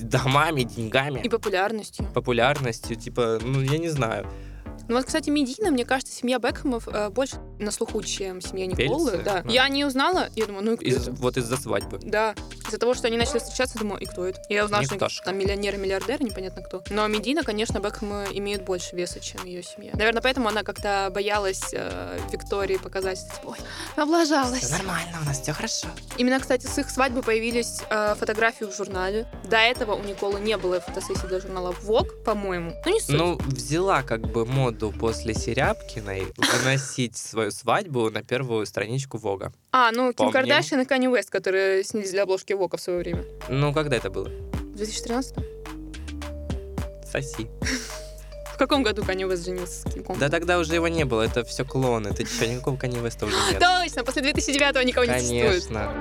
домами, 0.03 0.63
деньгами, 0.63 1.21
И 1.23 1.29
популярностью. 1.29 2.05
популярностью, 2.13 2.95
типа, 2.95 3.39
ну, 3.43 3.62
я 3.62 3.77
не 3.77 3.89
знаю. 3.89 4.25
Ну 4.89 4.95
вот, 4.95 5.06
кстати, 5.06 5.30
медийно, 5.30 5.69
мне 5.69 5.86
кажется, 5.86 6.12
семья 6.13 6.39
Бекхэмов 6.39 6.88
э, 6.88 7.10
больше 7.10 7.38
на 7.60 7.69
слуху, 7.69 8.02
чем 8.02 8.41
семья 8.41 8.65
Николы. 8.65 9.21
Да. 9.23 9.43
А. 9.45 9.49
Я 9.49 9.69
не 9.69 9.86
узнала, 9.86 10.30
я 10.36 10.47
думаю, 10.47 10.65
ну 10.65 10.73
и 10.73 10.78
кто 10.78 10.86
Из- 10.86 11.08
это? 11.08 11.12
вот 11.12 11.38
из-за 11.38 11.58
свадьбы. 11.58 11.99
Да. 12.02 12.34
Из-за 12.67 12.80
того, 12.80 12.95
что 12.95 13.08
они 13.08 13.15
начали 13.17 13.38
встречаться, 13.38 13.78
думаю, 13.78 14.02
и 14.02 14.06
кто 14.06 14.25
это? 14.25 14.41
Я 14.49 14.65
узнала, 14.65 14.84
что 14.84 14.93
они 14.93 14.97
Никтошка. 14.97 15.25
там 15.25 15.38
миллионеры, 15.38 15.78
миллиардеры, 15.78 16.23
непонятно 16.23 16.63
кто. 16.63 16.84
Но 16.89 17.08
медийно, 17.08 17.43
конечно, 17.43 17.80
Бекхэмы 17.80 18.28
имеют 18.32 18.63
больше 18.63 18.95
веса, 18.95 19.19
чем 19.19 19.45
ее 19.45 19.62
семья. 19.62 19.91
Наверное, 19.93 20.21
поэтому 20.23 20.49
она 20.49 20.63
как-то 20.63 21.12
боялась 21.13 21.69
э, 21.71 22.19
Виктории 22.32 22.78
показать, 22.78 23.19
что, 23.19 23.36
типа, 23.36 23.47
ой, 23.49 23.58
облажалась. 23.95 24.62
Все 24.63 24.78
нормально, 24.78 25.19
у 25.21 25.25
нас 25.25 25.39
все 25.39 25.54
хорошо. 25.54 25.88
Именно, 26.17 26.39
кстати, 26.39 26.65
с 26.65 26.78
их 26.80 26.89
свадьбы 26.89 27.21
появились 27.21 27.82
э, 27.91 28.15
фотографии 28.15 28.65
в 28.65 28.75
журнале. 28.75 29.28
До 29.43 29.58
этого 29.58 29.93
у 29.93 30.04
Николы 30.04 30.39
не 30.39 30.58
было 30.58 30.80
фотосессии 30.80 31.28
для 31.28 31.39
журнала 31.39 31.75
Vogue, 31.84 32.23
по-моему. 32.23 32.73
Ну, 32.86 32.91
не 32.91 32.99
суть. 32.99 33.15
Ну, 33.15 33.38
взяла 33.45 34.02
как 34.02 34.21
бы 34.21 34.45
моду 34.79 34.93
после 34.97 35.33
Серябкиной 35.33 36.27
выносить 36.37 37.17
свою 37.17 37.51
свадьбу 37.51 38.09
на 38.09 38.23
первую 38.23 38.65
страничку 38.65 39.17
Вога. 39.17 39.51
а, 39.71 39.91
ну, 39.91 40.07
Ким 40.07 40.13
помним. 40.13 40.33
Кардашьян 40.33 40.81
и 40.81 40.85
Канни 40.85 41.07
Уэст, 41.07 41.29
которые 41.29 41.83
снялись 41.83 42.11
для 42.11 42.23
обложки 42.23 42.53
Вока 42.53 42.77
в 42.77 42.81
свое 42.81 42.99
время. 42.99 43.25
Ну, 43.49 43.73
когда 43.73 43.97
это 43.97 44.09
было? 44.09 44.29
В 44.29 44.75
2013 44.75 45.35
Соси. 47.11 47.49
В 48.53 48.57
каком 48.57 48.83
году 48.83 49.03
Канни 49.03 49.25
Уэст 49.25 49.45
женился 49.45 49.81
с 49.81 49.93
Ким? 49.93 50.05
Да 50.17 50.29
тогда 50.29 50.59
уже 50.59 50.75
его 50.75 50.87
не 50.87 51.03
было, 51.03 51.23
это 51.23 51.43
все 51.43 51.65
клоны. 51.65 52.13
Ты 52.13 52.25
что, 52.25 52.47
никакого 52.47 52.77
Канье 52.77 53.01
Веста 53.01 53.25
уже 53.25 53.35
нет? 53.51 53.59
Точно, 53.59 54.03
после 54.03 54.21
2009 54.21 54.85
никого 54.85 55.05
не 55.05 55.19
существует. 55.19 55.63
Конечно. 55.65 55.93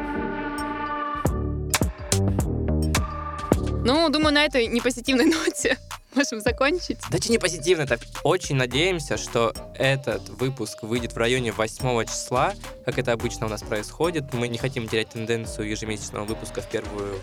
Ну, 3.85 4.09
думаю, 4.11 4.35
на 4.35 4.45
этой 4.45 4.67
непозитивной 4.67 5.25
ноте 5.25 5.79
можем 6.19 6.41
закончить. 6.41 6.99
Да 7.11 7.19
что 7.19 7.31
не 7.31 7.39
позитивно, 7.39 7.83
это 7.83 7.99
очень 8.25 8.57
надеемся, 8.57 9.17
что 9.17 9.55
этот 9.75 10.29
выпуск 10.29 10.83
выйдет 10.83 11.13
в 11.13 11.17
районе 11.17 11.53
8 11.53 12.05
числа, 12.07 12.55
как 12.85 12.99
это 12.99 13.13
обычно 13.13 13.47
у 13.47 13.49
нас 13.49 13.63
происходит. 13.63 14.33
Мы 14.35 14.49
не 14.49 14.59
хотим 14.59 14.89
терять 14.89 15.11
тенденцию 15.11 15.71
ежемесячного 15.71 16.25
выпуска 16.25 16.61
в 16.61 16.69
первую 16.69 17.21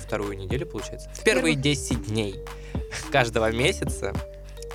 вторую 0.00 0.36
неделю, 0.36 0.66
получается. 0.66 1.08
В 1.10 1.22
первые 1.22 1.54
Первую. 1.54 1.62
10 1.62 2.06
дней 2.06 2.34
каждого 3.12 3.52
месяца. 3.52 4.12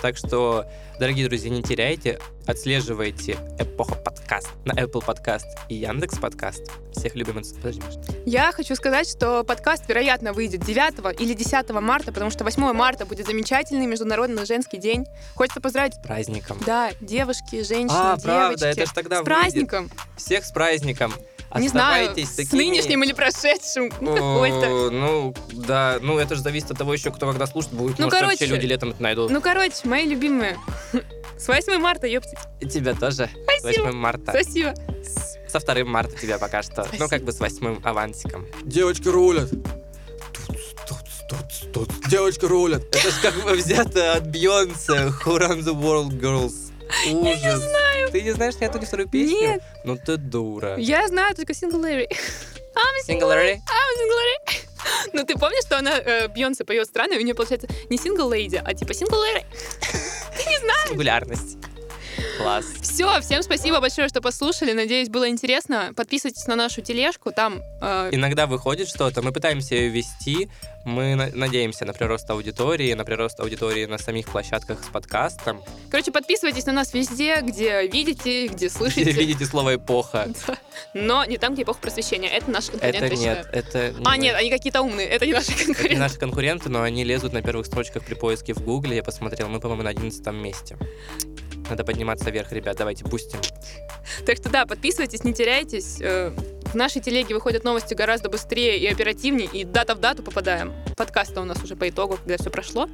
Так 0.01 0.17
что, 0.17 0.65
дорогие 0.99 1.27
друзья, 1.27 1.51
не 1.51 1.61
теряйте, 1.61 2.19
отслеживайте 2.47 3.37
Эпоха 3.59 3.93
подкаст 3.95 4.49
на 4.65 4.71
Apple 4.73 5.05
Podcast 5.05 5.45
и 5.69 5.75
Яндекс 5.75 6.17
подкаст. 6.17 6.63
Всех 6.91 7.13
любим. 7.15 7.41
Подожди. 7.61 7.81
Я 8.25 8.51
хочу 8.51 8.75
сказать, 8.75 9.07
что 9.07 9.43
подкаст, 9.43 9.87
вероятно, 9.87 10.33
выйдет 10.33 10.61
9 10.65 11.19
или 11.21 11.33
10 11.33 11.69
марта, 11.81 12.11
потому 12.11 12.31
что 12.31 12.43
8 12.43 12.73
марта 12.73 13.05
будет 13.05 13.27
замечательный 13.27 13.85
Международный 13.85 14.43
женский 14.47 14.77
день. 14.77 15.05
Хочется 15.35 15.61
поздравить, 15.61 15.93
С 15.93 15.99
праздником. 15.99 16.57
да, 16.65 16.91
девушки, 16.99 17.61
женщины, 17.63 17.91
А, 17.91 18.17
девочки. 18.17 18.25
правда, 18.25 18.67
это 18.69 18.85
ж 18.87 18.89
тогда 18.95 19.15
С 19.17 19.19
выйдет. 19.19 19.25
праздником. 19.25 19.91
Всех 20.17 20.45
с 20.45 20.51
праздником. 20.51 21.13
Не 21.59 21.67
знаю, 21.67 22.05
Оставайтесь 22.09 22.31
с 22.31 22.35
такими- 22.35 22.57
нынешним 22.63 23.03
или 23.03 23.13
прошедшим. 23.13 23.91
Ну, 24.01 24.13
какой-то. 24.15 24.89
Ну, 24.91 25.33
да, 25.53 25.97
ну 26.01 26.17
это 26.17 26.35
же 26.35 26.41
зависит 26.41 26.71
от 26.71 26.77
того 26.77 26.93
еще, 26.93 27.11
кто 27.11 27.27
когда 27.27 27.45
слушает. 27.47 27.73
Будет, 27.75 27.99
Ну, 27.99 28.05
может, 28.05 28.19
короче. 28.19 28.37
вообще 28.39 28.55
люди 28.55 28.65
летом 28.65 28.89
это 28.91 29.01
найдут. 29.03 29.29
Ну, 29.31 29.41
короче, 29.41 29.75
мои 29.85 30.05
любимые. 30.05 30.57
С 31.37 31.47
8 31.47 31.77
марта, 31.79 32.07
ёпти. 32.07 32.37
И 32.59 32.67
тебя 32.67 32.93
тоже. 32.93 33.29
С 33.59 33.63
8 33.63 33.91
марта. 33.91 34.31
Спасибо. 34.31 34.73
Со 35.47 35.59
2 35.59 35.83
марта 35.85 36.15
тебя 36.17 36.37
пока 36.37 36.61
что. 36.63 36.83
Спасибо. 36.83 37.03
Ну, 37.03 37.09
как 37.09 37.23
бы 37.23 37.31
с 37.31 37.39
8 37.39 37.81
авансиком. 37.83 38.45
Девочки 38.63 39.07
рулят. 39.07 39.49
Девочки 42.09 42.45
рулят. 42.45 42.83
Это 42.93 43.09
же 43.11 43.21
как 43.21 43.33
бы 43.43 43.51
взято 43.53 44.13
от 44.13 44.27
Бейонсе. 44.27 45.11
Who 45.23 45.37
Run 45.39 45.59
the 45.61 45.73
World 45.73 46.19
Girls. 46.19 46.70
Ужас. 47.11 47.41
Я 47.41 47.51
не 47.51 47.57
знаю. 47.57 48.11
Ты 48.11 48.21
не 48.21 48.31
знаешь 48.31 48.55
ни 48.59 48.65
одну, 48.65 48.79
ни 48.81 48.85
вторую 48.85 49.09
песню? 49.09 49.39
Нет. 49.39 49.63
Ну 49.83 49.97
ты 49.97 50.17
дура. 50.17 50.77
Я 50.77 51.07
знаю 51.07 51.35
только 51.35 51.53
Single 51.53 51.81
Larry. 51.81 52.07
Singularity? 53.07 53.57
Single 53.57 54.17
Larry. 54.19 54.67
Ну, 55.13 55.23
ты 55.23 55.37
помнишь, 55.37 55.63
что 55.63 55.77
она, 55.77 55.99
э, 55.99 56.27
Бьонсе 56.27 56.63
поет 56.63 56.87
странно, 56.87 57.13
и 57.13 57.17
у 57.17 57.21
нее 57.21 57.35
получается 57.35 57.67
не 57.89 57.97
Single 57.97 58.31
Lady, 58.31 58.59
а 58.63 58.73
типа 58.73 58.91
Single 58.91 59.19
Larry. 59.21 59.45
Сингулярность. 60.87 61.57
Класс. 62.41 62.65
Все, 62.81 63.19
всем 63.21 63.43
спасибо 63.43 63.79
большое, 63.79 64.07
что 64.09 64.21
послушали. 64.21 64.71
Надеюсь, 64.73 65.09
было 65.09 65.29
интересно. 65.29 65.91
Подписывайтесь 65.95 66.47
на 66.47 66.55
нашу 66.55 66.81
тележку. 66.81 67.31
Там 67.31 67.61
э, 67.81 68.09
Иногда 68.11 68.47
выходит 68.47 68.87
что-то, 68.89 69.21
мы 69.21 69.31
пытаемся 69.31 69.75
ее 69.75 69.89
вести, 69.89 70.49
мы 70.83 71.13
на- 71.15 71.29
надеемся 71.33 71.85
на 71.85 71.93
прирост 71.93 72.29
аудитории, 72.29 72.93
на 72.93 73.03
прирост 73.05 73.39
аудитории 73.39 73.85
на 73.85 73.97
самих 73.99 74.27
площадках 74.27 74.83
с 74.83 74.87
подкастом. 74.87 75.61
Короче, 75.91 76.11
подписывайтесь 76.11 76.65
на 76.65 76.73
нас 76.73 76.93
везде, 76.93 77.41
где 77.41 77.85
видите, 77.87 78.47
где 78.47 78.55
Где 78.55 78.69
слышите. 78.69 79.11
видите 79.11 79.45
слово 79.45 79.75
эпоха. 79.75 80.27
Да. 80.47 80.57
Но 80.93 81.25
не 81.25 81.37
там, 81.37 81.53
где 81.53 81.61
эпоха 81.63 81.79
просвещения. 81.79 82.27
Это 82.29 82.49
наши 82.49 82.71
конкуренты. 82.71 83.05
Это 83.05 83.15
нет, 83.15 83.49
это 83.53 83.93
А, 84.03 84.17
нет, 84.17 84.35
они 84.35 84.49
какие-то 84.49 84.81
умные. 84.81 85.05
Это 85.07 85.25
не 85.27 85.33
наши 85.33 85.51
Это 85.51 85.59
не 85.59 85.65
конкуренты. 85.65 85.97
наши 85.99 86.17
конкуренты, 86.17 86.69
но 86.69 86.81
они 86.81 87.03
лезут 87.03 87.33
на 87.33 87.41
первых 87.41 87.65
строчках 87.67 88.03
при 88.03 88.15
поиске 88.15 88.53
в 88.53 88.61
Гугле. 88.63 88.95
Я 88.95 89.03
посмотрел, 89.03 89.47
мы, 89.47 89.59
по-моему, 89.59 89.83
на 89.83 89.89
11 89.91 90.25
месте. 90.33 90.77
Надо 91.69 91.83
подниматься 91.83 92.29
вверх, 92.29 92.51
ребят, 92.51 92.77
давайте 92.77 93.05
бустим. 93.05 93.39
Так 94.25 94.37
что 94.37 94.49
да, 94.49 94.65
подписывайтесь, 94.65 95.23
не 95.23 95.33
теряйтесь. 95.33 95.99
Э, 96.01 96.31
В 96.71 96.75
нашей 96.75 97.01
телеге 97.01 97.33
выходят 97.35 97.63
новости 97.63 97.93
гораздо 97.93 98.29
быстрее 98.29 98.77
и 98.79 98.87
оперативнее, 98.87 99.49
и 99.51 99.63
дата 99.65 99.93
в 99.95 99.99
дату 99.99 100.23
попадаем. 100.23 100.73
Подкаст 100.95 101.37
у 101.37 101.43
нас 101.43 101.61
уже 101.63 101.75
по 101.75 101.87
итогу, 101.89 102.17
когда 102.17 102.37
все 102.37 102.49
прошло. 102.49 102.89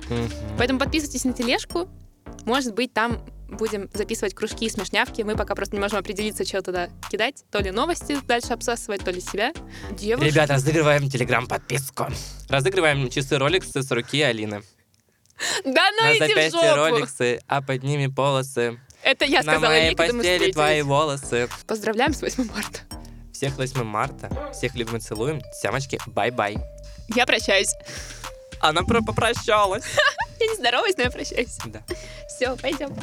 Поэтому 0.57 0.79
подписывайтесь 0.79 1.25
на 1.25 1.33
тележку. 1.33 1.87
Может 2.45 2.73
быть, 2.73 2.93
там 2.93 3.23
будем 3.49 3.89
записывать 3.93 4.33
кружки 4.33 4.65
и 4.65 4.69
смешнявки. 4.69 5.21
Мы 5.21 5.35
пока 5.35 5.55
просто 5.55 5.75
не 5.75 5.79
можем 5.81 5.99
определиться, 5.99 6.43
что 6.45 6.61
туда 6.61 6.89
кидать. 7.09 7.43
То 7.51 7.59
ли 7.59 7.71
новости 7.71 8.17
дальше 8.27 8.53
обсасывать, 8.53 9.03
то 9.03 9.11
ли 9.11 9.21
себя. 9.21 9.53
Девушки. 9.91 10.29
Ребята, 10.29 10.53
разыгрываем 10.55 11.09
телеграм-подписку. 11.09 12.07
Разыгрываем 12.49 13.09
часы 13.09 13.35
Rolex 13.35 13.81
с 13.81 13.91
руки 13.91 14.21
Алины. 14.21 14.63
Да 15.65 15.91
ну 15.91 16.03
на 16.03 16.17
иди 16.17 16.33
в 16.33 16.51
жопу! 16.51 16.75
Роликсы, 16.75 17.39
а 17.47 17.61
под 17.61 17.83
ними 17.83 18.07
полосы. 18.07 18.79
Это 19.03 19.25
я 19.25 19.43
на 19.43 19.53
сказала 19.53 19.71
моей 19.71 19.85
ей, 19.85 19.95
когда 19.95 20.13
мы 20.13 20.19
постели 20.19 20.51
твои 20.51 20.81
волосы. 20.81 21.49
Поздравляем 21.65 22.13
с 22.13 22.21
8 22.21 22.47
марта. 22.51 22.79
Всех 23.33 23.55
8 23.55 23.83
марта. 23.83 24.51
Всех 24.53 24.75
любим 24.75 24.97
и 24.97 24.99
целуем. 24.99 25.41
Сямочки, 25.53 25.99
бай-бай. 26.07 26.57
Я 27.15 27.25
прощаюсь. 27.25 27.73
Она 28.59 28.83
про 28.83 29.01
попрощалась. 29.01 29.85
Я 30.39 30.47
не 30.47 30.55
здороваюсь, 30.55 30.95
но 30.97 31.03
я 31.03 31.11
прощаюсь. 31.11 31.57
Да. 31.65 31.81
Все, 32.27 32.55
пойдем. 32.57 32.95